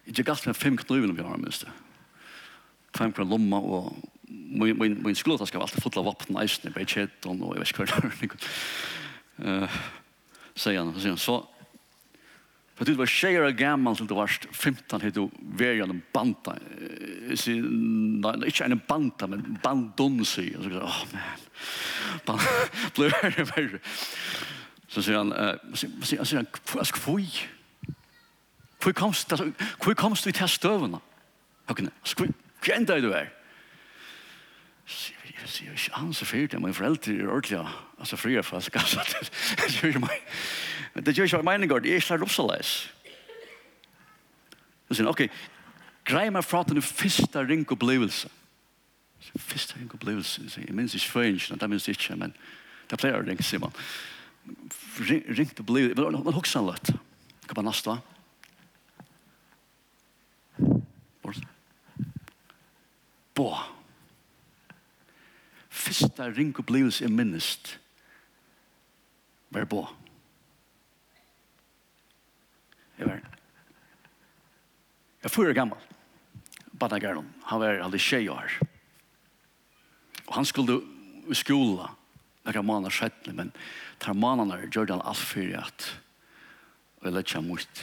jeg 0.06 0.26
gatt 0.26 0.45
med 0.47 0.58
fem 0.58 0.78
knuven 0.78 1.12
om 1.13 1.17
jeg 1.17 1.28
har 1.28 1.39
minst 1.39 1.65
det. 1.65 1.71
Fem 2.97 3.13
kroner 3.15 3.32
lomma 3.32 3.60
og 3.62 3.91
min, 4.51 4.77
min, 4.77 4.99
min 5.03 5.15
skoletaske 5.15 5.57
var 5.57 5.67
alltid 5.67 5.83
fulla 5.83 6.03
vapen 6.05 6.37
eisene, 6.37 6.73
bare 6.73 6.85
och 6.85 7.41
och 7.41 7.55
jag 7.55 7.59
vet 7.59 7.79
inte 7.79 7.93
vad 7.93 8.03
det 8.03 8.03
er. 8.03 9.63
uh, 9.63 9.69
sier 10.55 10.79
han, 10.79 10.93
så 10.93 10.99
sier 10.99 11.11
han, 11.11 11.17
så 11.17 11.47
för 12.75 12.85
det 12.85 12.97
var 12.97 13.05
share 13.05 13.51
gammal 13.51 13.95
till 13.95 14.07
det 14.07 14.13
var 14.13 14.27
15 14.51 15.01
hit 15.01 15.17
og 15.17 15.31
verja 15.39 15.83
en 15.83 16.01
banta. 16.13 16.55
Nei, 16.57 18.47
inte 18.47 18.63
en 18.65 18.81
banta, 18.87 19.27
men 19.27 19.59
bandon 19.63 20.25
så 20.25 20.41
så 20.41 20.63
sier 20.63 20.83
åh, 20.83 21.03
man. 22.25 22.39
blev 22.95 23.11
det 23.37 23.79
så 24.87 25.01
säger 25.01 25.17
han 25.17 25.31
eh 25.33 25.55
Så 25.73 25.87
sier 26.03 26.17
han, 26.17 26.25
sier 26.25 26.37
han, 26.37 26.47
altså, 26.77 26.95
hvor? 27.05 27.21
komst 28.93 29.29
du, 29.29 29.53
Hvor 29.83 29.93
komst 29.93 30.25
du 30.25 30.29
i 30.29 30.33
testøvene? 30.33 30.99
Hvor 31.67 32.75
enda 32.75 32.97
er 32.97 33.01
du 33.01 33.11
her? 33.13 33.29
Jeg 35.41 35.49
sier 35.49 35.73
ikke 35.73 35.97
han 35.97 36.12
så 36.13 36.25
fyrt, 36.25 36.54
men 36.62 36.73
foreldre 36.73 37.13
er 37.15 37.30
ordentlig, 37.32 37.62
altså 37.99 38.17
frie 38.19 38.43
folk, 38.43 38.75
altså. 38.75 39.01
Det 39.58 39.69
gjør 39.73 39.88
ikke 39.88 40.04
meg. 40.04 40.27
Men 40.93 41.06
det 41.08 41.15
hva 41.17 41.41
meningen 41.41 41.71
går, 41.71 41.80
det 41.80 41.91
er 41.91 42.01
ikke 42.01 42.08
slik 42.08 42.25
oppsaleis. 42.27 42.73
Jeg 44.89 44.99
sier, 44.99 45.10
ok, 45.10 45.23
grei 46.06 46.27
meg 46.30 46.43
fra 46.43 46.63
den 46.67 46.82
første 46.84 47.45
ring 47.47 47.65
og 47.71 47.80
blivelse. 47.80 48.30
Første 49.38 49.80
ring 49.80 49.89
og 49.93 49.99
blivelse, 49.99 50.43
jeg 50.58 50.75
minns 50.75 50.95
ikke 50.97 51.13
før, 51.13 51.30
ikke, 51.32 51.60
det 51.62 51.69
minns 51.69 51.88
ikke, 51.88 52.15
men 52.19 52.36
det 52.91 52.99
pleier 52.99 53.21
å 53.21 53.25
ringe, 53.25 53.45
sier 53.45 53.63
man. 53.63 53.75
Ring 55.08 55.54
og 55.58 55.65
blivelse, 55.65 56.23
men 56.25 56.38
hoksa 56.38 56.60
han 56.60 56.73
litt. 56.73 56.93
Hva 57.47 57.58
var 57.58 57.69
nasta? 57.71 57.99
Bård. 61.23 61.45
Bård 63.36 63.80
fyrsta 65.81 66.07
første 66.07 66.29
ringopplevelse 66.37 67.05
i 67.05 67.11
minnest 67.11 67.75
var 69.51 69.65
bo. 69.65 69.85
Jeg 72.99 73.09
var 73.09 73.21
Jeg 75.21 75.31
fyrer 75.31 75.53
gammal 75.53 75.81
Bada 76.73 76.97
Gerlum. 76.97 77.27
Han 77.45 77.59
var 77.61 77.81
aldri 77.83 77.99
tjej 77.99 78.29
år. 78.29 78.55
Og 80.27 80.33
han 80.33 80.45
skulle 80.45 80.79
i 81.29 81.37
skola 81.37 81.91
nekka 82.45 82.63
månader 82.65 82.95
sedan. 82.95 83.35
Men 83.35 83.51
tar 83.99 84.17
månader 84.17 84.65
gjør 84.71 84.95
han 84.95 85.05
alt 85.05 85.21
fyrir 85.21 85.59
at 85.61 85.91
og 87.01 87.07
jeg 87.09 87.15
lett 87.15 87.31
sig 87.33 87.41
mot 87.41 87.79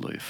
liv. 0.00 0.28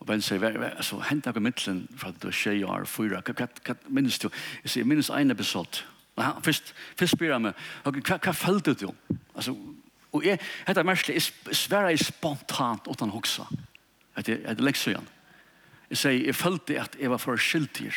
Og 0.00 0.06
Ben 0.06 0.22
sier, 0.24 0.44
altså, 0.70 0.98
hent 1.10 1.26
deg 1.26 1.36
i 1.36 1.42
midtelen 1.44 1.82
fra 1.96 2.08
at 2.08 2.20
du 2.22 2.30
er 2.30 2.36
tjei 2.36 2.62
år, 2.64 2.86
fyra, 2.88 3.20
hva 3.20 3.76
minnes 3.92 4.18
du? 4.18 4.30
Jeg 4.64 4.72
sier, 4.72 4.82
jeg 4.82 4.88
minnes 4.88 5.10
en 5.12 5.34
episod. 5.34 5.82
Først, 6.16 6.72
først 6.96 7.16
spyr 7.16 7.34
jeg 7.34 7.44
meg, 7.44 7.66
hva, 7.84 8.16
hva 8.16 8.32
følte 8.36 8.74
du? 8.80 8.88
Altså, 9.34 9.54
og 10.10 10.24
jeg, 10.26 10.40
dette 10.66 10.82
er 10.82 10.88
merkelig, 10.88 11.20
jeg 11.20 11.56
sverre 11.56 11.92
jeg 11.92 12.02
spontant 12.02 12.88
utan 12.90 13.12
hoksa. 13.12 13.44
Det 14.16 14.34
er 14.34 14.48
jeg 14.48 14.64
lekser 14.64 14.94
igjen. 14.94 15.12
Jeg 15.90 16.00
sier, 16.00 16.24
jeg 16.30 16.38
følte 16.38 16.80
at 16.80 16.96
jeg 17.00 17.10
var 17.10 17.20
for 17.22 17.36
skyldig. 17.36 17.92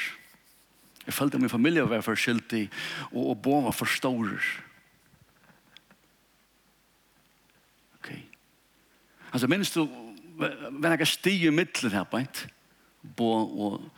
Jeg 1.06 1.14
følte 1.14 1.38
at 1.38 1.42
min 1.42 1.52
familie 1.52 1.88
var 1.90 2.04
for 2.06 2.20
skyldig, 2.20 2.68
og, 3.12 3.30
og 3.30 3.42
bo 3.42 3.60
var 3.66 3.76
for 3.76 3.90
storer. 3.90 4.46
Ok. 8.00 8.12
Altså, 9.34 9.48
minnes 9.48 9.72
du, 9.72 9.88
var 10.38 10.98
jeg 10.98 11.08
stig 11.08 11.44
i 11.44 11.50
middelen 11.50 11.94
her, 11.94 12.04
beint. 12.10 12.48
Bo 13.18 13.30
og 13.68 13.90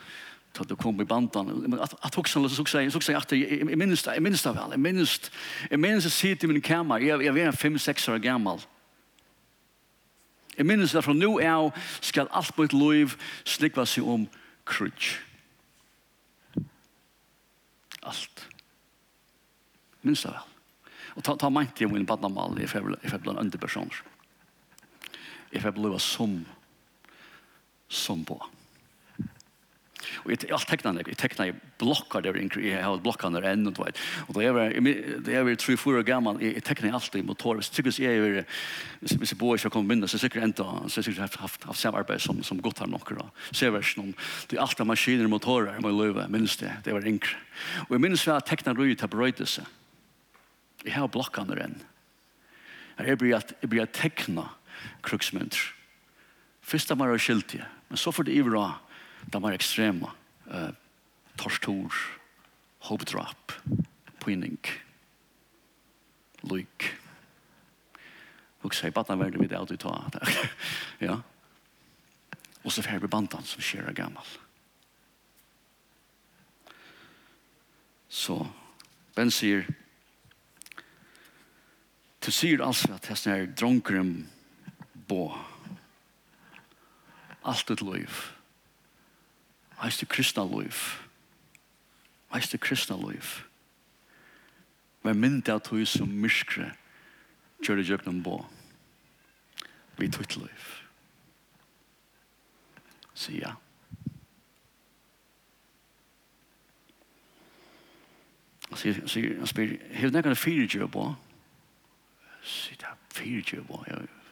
ta 0.55 0.63
det 0.63 0.77
kom 0.79 1.01
i 1.01 1.05
bandan. 1.05 1.47
Men 1.67 1.79
att 1.79 1.93
att 2.05 2.17
också 2.17 2.49
så 2.49 2.65
säger 2.65 2.89
så 2.89 3.01
säger 3.01 3.19
att 3.19 3.33
i 3.33 3.75
minst 3.75 4.07
i 4.07 4.19
minst 4.19 4.45
av 4.45 4.73
i 4.73 4.77
minst 4.77 5.31
i 5.71 5.77
minst 5.77 6.11
sitt 6.11 6.43
i 6.43 6.47
min 6.47 6.61
kammare 6.61 7.03
jag 7.03 7.23
jag 7.23 7.37
är 7.37 7.51
5 7.51 7.79
6 7.79 8.09
år 8.09 8.17
gammal 8.17 8.59
i 10.55 10.63
minst 10.63 11.03
från 11.03 11.19
nu 11.19 11.25
är 11.25 11.71
skal 12.01 12.27
allt 12.31 12.55
på 12.55 12.63
ett 12.63 12.73
liv 12.73 13.21
slickva 13.43 13.85
sig 13.85 14.03
om 14.03 14.27
crutch 14.63 15.19
allt. 18.01 18.47
Minst 20.01 20.25
av 20.25 20.31
alla 20.31 20.43
och 21.15 21.23
ta 21.23 21.35
ta 21.35 21.49
mig 21.49 21.67
till 21.75 21.87
min 21.87 22.05
bandan 22.05 22.33
mal 22.33 22.61
i 22.61 22.67
februari 22.67 22.99
i 23.03 23.09
februari 23.09 23.39
underpersoner 23.39 24.03
jeg 25.53 25.63
får 25.63 25.75
blive 25.77 25.99
som, 25.99 26.39
som 27.89 28.25
på. 28.25 28.39
Og 30.25 30.31
jeg, 30.31 30.45
jeg 30.49 30.67
tekna 30.69 30.91
det, 30.95 31.05
jeg 31.09 31.17
tekna 31.19 31.47
jeg 31.49 31.55
blokkar 31.81 32.23
der 32.23 32.37
jeg 32.37 32.81
har 32.81 32.99
blokkar 33.01 33.33
der 33.33 33.45
enn, 33.49 33.67
og 33.69 33.77
da 33.77 34.43
jeg 34.43 34.55
var, 34.55 34.73
da 35.25 35.33
jeg 35.33 35.45
var 35.47 35.57
3-4 35.61 35.99
år 35.99 36.05
gammal, 36.07 36.41
jeg, 36.41 36.55
jeg 36.57 36.65
tekna 36.67 36.89
jeg 36.89 36.97
alltid 36.97 37.25
motor, 37.25 37.59
hvis 37.59 37.99
jeg 37.99 38.19
er, 38.19 38.43
hvis 39.01 39.33
jeg 39.33 39.39
bor 39.39 39.55
ikke 39.55 39.71
og 39.71 39.75
kom 39.77 39.89
vinda, 39.89 40.07
så 40.07 40.19
sikkert 40.21 40.47
enda, 40.47 40.67
så 40.89 41.03
sikkert 41.05 41.25
har 41.25 41.45
haft, 41.45 41.63
haft 41.63 41.81
samarbeid 41.81 42.21
som, 42.21 42.43
som 42.43 42.61
godt 42.61 42.83
har 42.83 42.91
nokkur, 42.91 43.23
og 43.25 43.47
så 43.51 43.67
jeg 43.67 43.75
var 43.75 43.89
noen, 43.99 44.13
det 44.49 44.59
er 44.59 44.65
alt 44.65 44.81
av 44.81 44.89
maskiner 44.89 45.29
og 45.29 45.35
motorer, 45.35 45.79
må 45.81 45.93
jeg 45.93 45.99
løyve, 46.01 46.27
minnes 46.33 46.59
det, 46.61 46.73
det 46.85 46.95
var 46.95 47.09
yngre. 47.09 47.41
Og 47.87 47.97
jeg 47.97 48.05
minnes 48.05 48.25
vi 48.25 48.33
har 48.33 48.45
tekna 48.45 48.75
røy 48.77 48.93
til 48.95 49.11
brøytelse. 49.11 49.65
Jeg 50.85 50.93
har 50.93 51.09
blokkar 51.09 51.47
der 51.49 51.63
enn. 51.65 51.79
Jeg 53.01 53.17
blir 53.19 53.35
at, 53.37 53.51
jeg 53.61 53.69
blir 53.71 53.83
at 53.83 53.95
tekna, 53.97 54.45
kruksmynder. 55.03 55.73
Først 56.61 56.89
da 56.89 56.95
man 56.95 57.11
det 57.11 57.21
skiltige, 57.21 57.65
men 57.89 57.97
så 57.97 58.11
for 58.11 58.23
det 58.23 58.33
ivra, 58.33 58.79
da 59.33 59.39
var 59.39 59.53
ekstrema. 59.53 60.11
Uh, 60.45 60.71
torstor, 61.37 61.93
hopedrap, 62.79 63.51
pyning, 64.23 64.59
lyk. 66.43 66.89
Og 68.65 68.73
så 68.73 68.87
er 68.87 68.91
bare 68.91 69.19
verden 69.19 69.41
vidt 69.41 69.51
det 69.51 69.59
alltid 69.59 69.77
tar. 69.77 70.09
ja. 71.07 71.19
Og 72.63 72.71
så 72.71 72.81
fer 72.81 72.99
vi 72.99 73.07
bandan 73.07 73.45
som 73.45 73.61
skjer 73.61 73.85
er 73.85 73.93
gammal. 73.93 74.25
Så, 78.09 78.39
Ben 79.15 79.31
sier, 79.31 79.67
du 82.25 82.31
sier 82.31 82.63
altså 82.65 82.95
at 82.95 83.05
hesten 83.11 83.33
er 83.33 83.51
dronkeren 83.53 84.25
bo. 85.07 85.33
Alt 87.45 87.71
et 87.71 87.81
liv. 87.81 88.09
Eist 89.83 89.99
det 89.99 90.09
kristna 90.09 90.43
liv. 90.43 90.73
Eist 92.33 92.51
det 92.51 92.59
kristna 92.59 92.97
liv. 92.97 93.23
Vær 95.03 95.13
mynd 95.13 95.49
av 95.49 95.61
tog 95.65 95.83
som 95.87 96.09
myskre 96.09 96.71
kjør 97.61 97.81
det 97.81 97.89
jøknum 97.89 98.23
bo. 98.25 98.39
Vi 99.97 100.09
tog 100.09 100.25
et 100.25 100.37
liv. 100.37 100.65
Så 103.13 103.31
ja. 103.31 103.53
Så 108.75 108.89
jeg 108.89 109.47
spyr, 109.47 109.77
hevd 109.95 110.17
nekka 110.17 110.33
det 110.33 110.41
fyrir 110.41 110.67
jøbo? 110.67 111.13
Sier 112.43 112.81
det 112.81 112.89
er 112.89 112.97
fyrir 113.13 113.53
jøbo, 113.53 113.83
ja, 113.87 114.01
ja. 114.01 114.24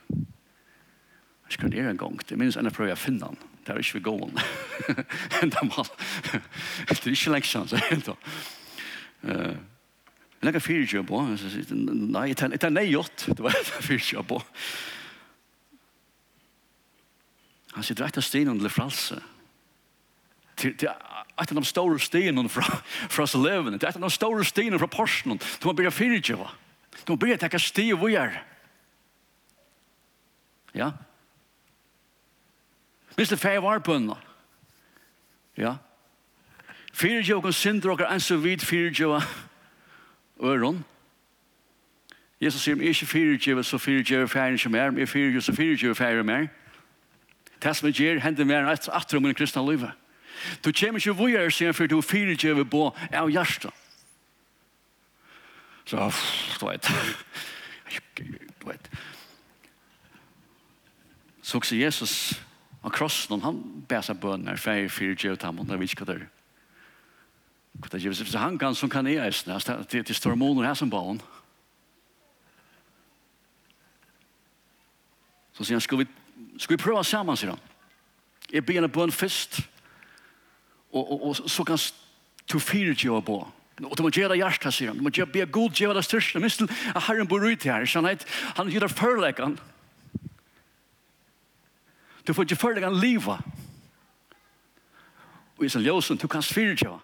Jeg 1.54 1.62
kunne 1.62 1.78
gjøre 1.78 1.92
en 1.94 2.00
gang. 2.02 2.16
Det 2.26 2.38
minnes 2.40 2.56
enn 2.58 2.66
jeg 2.66 2.74
prøver 2.74 2.96
å 2.96 2.98
finne 2.98 3.28
han. 3.30 3.36
Det 3.62 3.76
er 3.76 3.82
ikke 3.84 4.00
vi 4.00 4.08
gåen. 4.08 4.40
Enda 5.44 5.62
mal. 5.68 5.92
Det 6.90 6.98
er 6.98 7.14
ikke 7.14 7.36
lenge 7.36 7.46
kjent. 7.46 7.76
Enda. 7.94 8.16
Jeg 9.24 10.48
legger 10.48 10.64
fire 10.66 10.88
kjøp 10.90 11.12
på. 11.12 11.20
Nei, 11.78 12.26
jeg 12.32 12.40
tar 12.42 12.74
nei 12.74 12.88
gjort. 12.90 13.28
Det 13.30 13.46
var 13.46 13.60
fire 13.86 14.02
kjøp 14.02 14.32
på. 14.34 14.40
Han 17.78 17.86
sier 17.86 18.02
rett 18.02 18.18
av 18.18 18.26
stien 18.26 18.50
under 18.50 18.74
fralse. 18.74 19.22
Til, 20.58 20.74
til 20.74 20.90
et 20.90 21.54
av 21.54 21.56
de 21.58 21.66
store 21.70 22.02
stien 22.02 22.50
fra, 22.50 22.82
fra 23.14 23.30
Slevene. 23.30 23.78
Til 23.78 23.94
et 23.94 24.02
av 24.02 24.10
de 24.10 24.14
store 24.18 24.50
stien 24.50 24.82
fra 24.82 24.90
Porsen. 24.90 25.38
Du 25.38 25.70
må 25.70 25.78
begynne 25.78 25.94
fire 25.94 26.18
kjøp. 26.18 26.44
Du 27.06 27.14
må 27.14 27.22
begynne 27.22 27.38
å 27.38 27.46
tenke 27.46 27.62
stiv 27.62 28.02
hvor 28.02 28.10
jeg 28.10 28.34
er. 28.34 28.44
Ja, 30.74 30.92
Hvis 33.16 33.30
det 33.30 33.40
feir 33.40 33.60
var 33.60 33.80
på 33.80 33.94
henne. 33.94 34.16
Ja. 35.58 35.76
Fyrir 36.94 37.22
jo 37.22 37.42
kan 37.42 37.54
synder 37.54 37.90
og 37.94 38.02
enn 38.06 38.22
så 38.22 38.38
vid 38.38 38.66
fyrir 38.66 38.94
jo 39.00 39.22
øron. 40.44 40.84
Jesus 42.42 42.62
sier, 42.62 42.76
jeg 42.76 42.86
er 42.86 42.90
ikke 42.90 43.06
fyrir 43.06 43.48
jo 43.48 43.64
så 43.64 43.78
fyrir 43.78 44.04
jo 44.22 44.28
feirin 44.28 44.58
som 44.58 44.76
er, 44.76 44.90
men 44.90 45.00
jeg 45.00 45.10
fyrir 45.10 45.34
jo 45.34 45.42
så 45.42 45.54
fyrir 45.56 45.88
jo 45.88 45.94
feirin 45.94 46.26
mer. 46.26 46.48
Det 47.64 47.76
som 47.76 47.88
jeg 47.88 47.96
gjør 47.96 48.20
hender 48.20 48.46
mer 48.46 48.66
enn 48.66 48.74
etter 48.74 49.18
om 49.18 49.26
en 49.26 49.36
kristne 49.36 49.64
livet. 49.70 49.92
Du 50.66 50.72
kommer 50.72 51.00
ikke 51.00 51.16
vore 51.18 51.52
sier 51.52 51.72
for 51.72 51.88
du 51.88 52.02
fyrir 52.02 52.38
jo 52.44 52.64
på 52.64 52.90
av 53.14 53.30
hjertet. 53.30 53.72
Så, 55.86 56.12
du 56.60 56.68
vet. 56.68 56.88
Du 58.62 58.70
vet. 58.70 58.92
Så 61.42 61.58
også 61.58 61.76
Jesus 61.76 62.44
Og 62.84 62.92
krossen, 62.92 63.42
han 63.42 63.60
ber 63.88 64.04
seg 64.04 64.20
bønner, 64.20 64.60
feir, 64.60 64.90
fyr, 64.92 65.16
djøt, 65.16 65.40
tam, 65.40 65.60
og 65.60 65.72
vi 65.80 65.88
ikke 65.88 66.06
der. 66.06 66.26
Og 67.82 67.92
det 67.92 68.06
er 68.06 68.14
så 68.14 68.38
han 68.38 68.60
kan 68.60 68.76
som 68.76 68.90
kan 68.90 69.08
jeg 69.08 69.24
eisne, 69.24 69.56
det 69.92 70.10
er 70.10 70.14
store 70.14 70.36
måneder 70.36 70.68
her 70.68 70.74
som 70.78 70.90
barn. 70.90 71.22
Så 75.54 75.64
sier 75.64 75.78
han, 75.78 75.82
skal 75.82 76.04
vi, 76.04 76.06
skal 76.58 76.78
vi 76.78 76.84
prøve 76.84 77.04
sammen, 77.04 77.38
sier 77.38 77.56
han. 77.56 77.60
Jeg 78.52 78.66
ber 78.66 78.84
en 78.84 78.92
bønn 78.92 79.12
først, 79.12 79.62
og, 80.92 81.12
og, 81.12 81.28
og 81.30 81.50
så 81.50 81.64
kan 81.64 81.80
du 82.52 82.60
fyre 82.60 82.94
djøt 82.94 83.26
på. 83.26 83.42
Och 83.82 83.98
de 83.98 84.20
ger 84.20 84.30
dig 84.30 84.38
hjertet, 84.38 84.74
sier 84.74 84.92
han. 84.92 84.98
Du 84.98 85.04
må 85.04 85.10
gjøre, 85.10 85.32
be 85.34 85.46
god, 85.50 85.72
ger 85.74 85.94
dig 85.94 86.04
styrsta. 86.06 86.40
minst 86.40 86.62
til 86.62 86.70
at 86.96 87.04
Herren 87.08 87.28
bor 87.28 87.42
ut 87.42 87.64
här. 87.64 87.86
Så 87.86 88.02
han 88.56 88.70
gjør 88.70 88.80
det 88.80 88.92
førleggene. 88.92 89.58
Du 92.28 92.34
får 92.34 92.44
ikke 92.48 92.56
følge 92.56 92.86
han 92.86 93.00
livet. 93.00 93.40
Og 95.58 95.66
i 95.66 95.70
sin 95.70 95.84
ljøsen, 95.84 96.18
du 96.18 96.28
kan 96.28 96.42
styre 96.42 96.76
til 96.76 97.00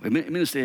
Jeg 0.00 0.12
minnes 0.12 0.52
det, 0.52 0.62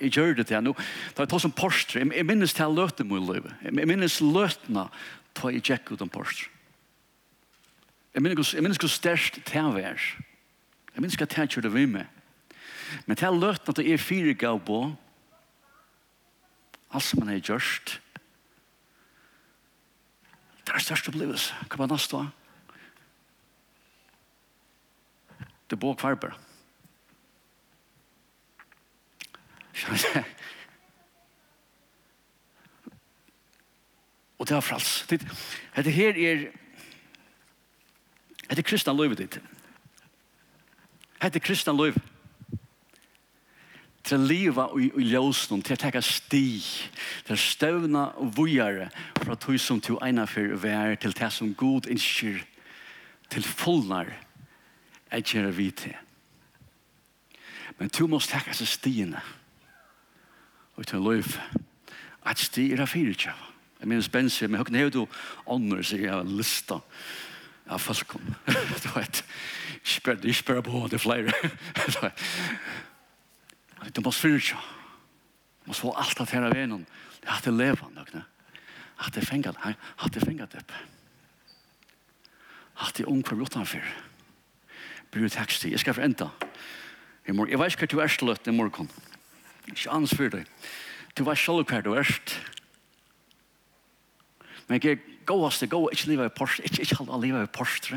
jeg, 0.00 0.10
gjør 0.10 0.32
det 0.34 0.46
til 0.48 0.62
nå, 0.64 0.72
da 1.16 1.24
jeg 1.24 1.28
tar 1.28 1.42
som 1.42 1.52
postre, 1.52 2.00
jeg, 2.00 2.08
jeg 2.16 2.24
minnes 2.24 2.54
til 2.56 2.64
jeg 2.64 2.76
løte 2.76 3.04
min 3.04 3.26
livet, 3.28 3.52
jeg 3.60 3.88
minnes 3.88 4.20
løtene 4.24 4.86
da 5.36 5.50
jeg 5.52 5.60
gikk 5.66 5.92
ut 5.92 6.04
om 6.06 6.08
postre. 6.08 6.48
Jeg 8.14 8.24
minnes, 8.24 8.54
jeg 8.54 8.64
minnes 8.64 8.80
hvor 8.80 8.90
størst 8.90 9.42
det 9.44 9.54
jeg 9.54 9.74
var. 9.74 10.06
Jeg 10.94 11.02
minnes 11.04 11.18
hva 11.20 11.28
det 11.28 11.36
jeg 11.38 11.52
gjør 11.52 11.68
vi 11.74 11.84
med. 11.86 12.08
Men 13.04 13.16
til 13.16 13.28
jeg 13.28 13.40
løtene 13.42 13.76
da 13.76 13.84
jeg 13.84 14.00
fire 14.00 14.34
gav 14.34 14.62
på, 14.64 14.80
Alt 16.90 17.04
som 17.04 17.22
han 17.22 17.28
har 17.28 17.40
gjort. 17.40 18.00
Det 20.64 20.74
er 20.74 20.84
størst 20.84 21.08
opplevelse. 21.08 21.54
Hva 21.68 21.76
var 21.80 21.90
næste 21.92 22.16
da? 22.16 22.26
Det 25.70 25.78
bor 25.80 25.94
kvarber. 25.94 26.32
Og 34.38 34.48
det 34.48 34.56
er 34.56 34.60
frals. 34.60 35.06
Det, 35.10 35.20
Dette 35.76 35.90
her 35.90 36.08
er 36.08 36.48
det 38.48 38.58
er 38.58 38.64
kristna 38.64 38.92
løyve 38.96 39.14
ditt. 39.14 39.40
Det 41.20 41.36
er 41.36 41.44
kristna 41.44 41.72
løyve 41.72 42.00
til 44.08 44.18
å 44.18 44.28
leve 44.28 44.64
i, 44.80 44.88
i 45.02 45.08
ljøsen, 45.12 45.62
til 45.62 45.76
å 45.76 45.80
teka 45.80 46.00
sti, 46.04 46.46
til 47.26 47.34
å 47.34 47.40
støvne 47.40 48.04
og 48.20 48.32
vujare 48.38 48.88
fra 49.20 49.36
tog 49.36 49.58
som 49.60 49.80
til 49.84 50.00
eina 50.04 50.24
for 50.28 50.56
vær 50.62 50.96
til 51.00 51.16
det 51.16 51.30
som 51.34 51.54
god 51.58 51.90
innskir 51.92 52.40
til 53.28 53.44
fullnar 53.44 54.14
er 55.10 55.24
gjerra 55.24 55.52
vi 55.52 55.70
til. 55.70 55.96
Men 57.78 57.92
du 57.94 58.06
må 58.10 58.20
teka 58.24 58.56
seg 58.56 58.70
stiene 58.70 59.20
og 60.78 60.86
til 60.86 61.00
å 61.00 61.12
løyf 61.12 61.36
at 62.28 62.40
sti 62.40 62.70
er 62.72 62.82
av 62.84 62.90
fire 62.90 63.14
tjava. 63.14 63.52
Jeg 63.78 63.88
minns 63.90 64.08
bensi, 64.10 64.46
men 64.46 64.58
høkken 64.58 64.74
er 64.74 64.88
jo 64.88 65.04
ånder, 65.46 65.84
sier 65.86 66.08
jeg, 66.08 66.30
lista 66.34 66.80
av 67.70 67.82
folkom. 67.82 68.24
Du 68.82 68.88
vet, 68.96 69.22
ikke 69.84 70.46
bare 70.48 70.64
på, 70.66 70.86
det 70.90 70.98
er 70.98 71.04
flere 71.04 72.12
at 73.80 73.94
det 73.94 74.04
måste 74.04 74.22
fyrtja. 74.22 74.56
Man 75.66 75.74
så 75.74 75.90
at 75.90 76.30
her 76.30 76.42
av 76.42 76.54
vänner. 76.54 76.84
Det 77.20 77.28
er 77.28 77.32
at 77.32 77.44
hade 77.44 77.56
levande 77.56 78.00
och 78.00 78.08
At 78.98 79.14
det 79.14 79.26
fängat, 79.26 79.56
at 79.98 80.14
det 80.14 80.20
fengat 80.20 80.54
opp. 80.54 80.72
At 82.76 82.94
det 82.94 83.04
ung 83.04 83.24
för 83.24 83.42
utanför. 83.42 83.84
Bryr 85.10 85.28
text. 85.28 85.64
Jag 85.64 85.80
ska 85.80 85.94
föränta. 85.94 86.30
Jag 87.24 87.36
mår, 87.36 87.50
jag 87.50 87.58
vet 87.58 87.72
ikke 87.72 87.86
hva 87.86 87.86
du 87.86 88.00
er 88.02 88.08
sløtt 88.08 88.48
i 88.48 88.50
morgen. 88.50 88.88
Ikke 89.66 89.90
annars 89.90 90.14
for 90.16 90.28
deg. 90.28 90.46
Du 91.14 91.24
var 91.24 91.34
selv 91.34 91.66
hva 91.68 91.82
du 91.82 91.92
er 91.94 92.08
Men 94.68 94.80
jeg 94.82 94.98
gåast 95.26 95.60
det, 95.60 95.70
gå, 95.70 95.88
ikke 95.92 96.06
livet 96.06 96.26
i 96.26 96.38
porst, 96.38 96.60
ikke, 96.64 96.82
ikke 96.82 96.96
halda 96.96 97.16
livet 97.16 97.42
i 97.42 97.52
porst, 97.52 97.92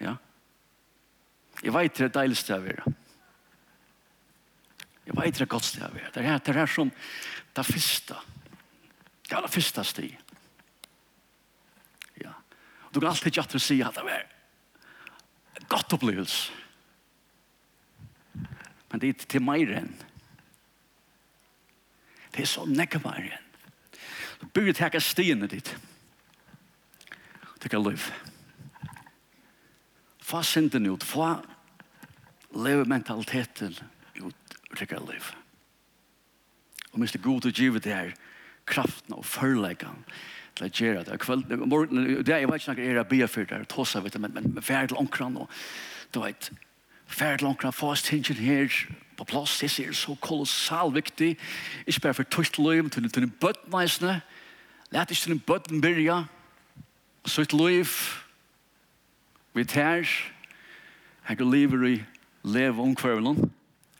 Ja. 0.00 0.16
Jeg 1.62 1.72
vet 1.72 1.98
det 1.98 2.04
er 2.04 2.20
deiligste 2.20 2.52
jeg 2.52 2.62
vil. 2.62 2.80
Ja. 2.86 2.92
Jeg 5.06 5.14
vet 5.14 5.38
det 5.38 5.48
godt 5.48 5.64
sted 5.64 5.84
jeg 5.84 5.94
vet. 5.94 6.14
Det 6.14 6.24
er 6.24 6.38
det 6.38 6.54
her 6.54 6.66
som 6.70 6.90
det 7.56 7.66
første. 7.66 8.16
Det 9.28 9.36
er 9.36 9.46
det 9.46 9.50
første 9.54 9.84
sted. 9.84 10.10
Ja. 12.22 12.32
Du 12.94 13.00
kan 13.00 13.08
alltid 13.08 13.38
ikke 13.38 13.60
si 13.62 13.80
at 13.82 13.94
det 13.94 14.12
er 14.12 15.66
godt 15.68 15.92
opplevelse. 15.92 16.52
Men 18.90 19.00
det 19.00 19.08
er 19.08 19.26
til 19.26 19.42
meg 19.42 19.70
enn. 19.70 19.90
Det 22.34 22.42
er 22.42 22.50
så 22.50 22.66
nekker 22.66 23.02
meg 23.04 23.30
enn. 23.30 23.42
Du 24.40 24.46
burde 24.52 24.74
takke 24.76 25.00
stiene 25.00 25.48
ditt. 25.48 25.74
Det 27.62 27.72
er 27.72 27.82
liv. 27.82 28.10
Få 30.22 30.42
synden 30.42 30.86
ut. 30.90 31.04
Få 31.04 31.36
leve 32.54 32.84
mentaliteten. 32.84 33.74
Få 33.74 33.95
og 34.70 34.78
tykker 34.78 35.04
liv. 35.10 35.32
Og 36.92 37.00
minst 37.00 37.16
det 37.16 37.22
god 37.22 37.46
å 37.46 37.52
givet 37.52 37.84
det 37.84 37.94
her 37.94 38.14
kraften 38.66 39.14
og 39.14 39.24
førleggene 39.26 40.04
til 40.56 40.66
å 40.66 40.70
gjøre 40.72 41.02
det. 41.06 41.18
Kveld, 41.20 41.50
morgen, 41.68 42.06
det 42.24 42.32
er, 42.32 42.42
jeg 42.42 42.50
vet 42.50 42.62
ikke 42.62 42.74
noe 42.74 42.86
er 42.86 43.00
å 43.00 43.08
be 43.08 43.26
for 43.28 43.48
det, 43.48 43.58
tåsa, 43.70 44.00
vet 44.00 44.16
du, 44.16 44.20
men, 44.22 44.36
men 44.40 44.64
færd 44.64 44.90
til 44.92 45.00
omkran, 45.00 45.36
og 45.36 45.50
du 46.14 46.22
vet, 46.22 46.48
færd 47.06 47.42
til 47.42 47.50
omkran, 47.50 47.76
få 47.76 47.92
stingen 48.00 48.40
her 48.40 48.72
på 49.16 49.26
plass, 49.28 49.58
det 49.60 49.70
er 49.84 49.92
så 49.96 50.16
kolossal 50.20 50.92
viktig, 50.94 51.34
ikke 51.86 52.06
bare 52.06 52.16
for 52.16 52.30
tøyt 52.32 52.58
løy, 52.60 52.80
til 52.88 53.10
den 53.12 53.32
bøttneisene, 53.40 54.20
let 54.94 55.12
ikke 55.12 55.34
den 55.34 55.42
bøtten 55.44 55.84
byrja, 55.84 56.22
så 57.26 57.44
et 57.44 57.52
løy, 57.56 57.82
vi 59.56 59.64
tær, 59.64 60.08
her 61.26 61.36
går 61.36 61.52
livet 61.52 61.86
i 61.90 61.94
leve 62.46 62.82
omkvarvelen, 62.82 63.50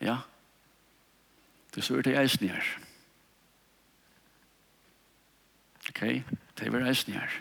ja, 0.00 0.06
ja, 0.06 0.35
Det 1.76 1.84
så 1.84 1.98
er 1.98 2.06
det 2.06 2.16
eisen 2.16 2.48
her. 2.48 2.68
Ok? 5.88 6.00
Det 6.56 6.66
er 6.66 6.86
eisen 6.88 7.12
her. 7.12 7.34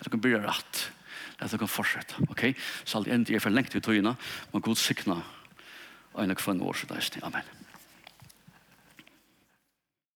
At 0.00 0.10
kan 0.10 0.20
bli 0.20 0.36
rett. 0.36 0.92
At 1.40 1.52
du 1.52 1.56
kan 1.56 1.68
fortsette. 1.68 2.20
Ok? 2.28 2.52
Så 2.84 2.98
alt 2.98 3.08
endelig 3.08 3.36
er 3.36 3.40
for 3.40 3.50
lengt 3.50 3.74
i 3.74 3.80
tøyene. 3.80 4.14
Men 4.52 4.62
god 4.62 4.76
sikna. 4.76 5.22
Og 6.12 6.24
en 6.24 6.30
av 6.30 6.36
kvann 6.36 6.60
år 6.60 6.76
så 6.76 6.86
det 6.90 7.00
eisen. 7.00 7.24
Amen. 7.24 7.48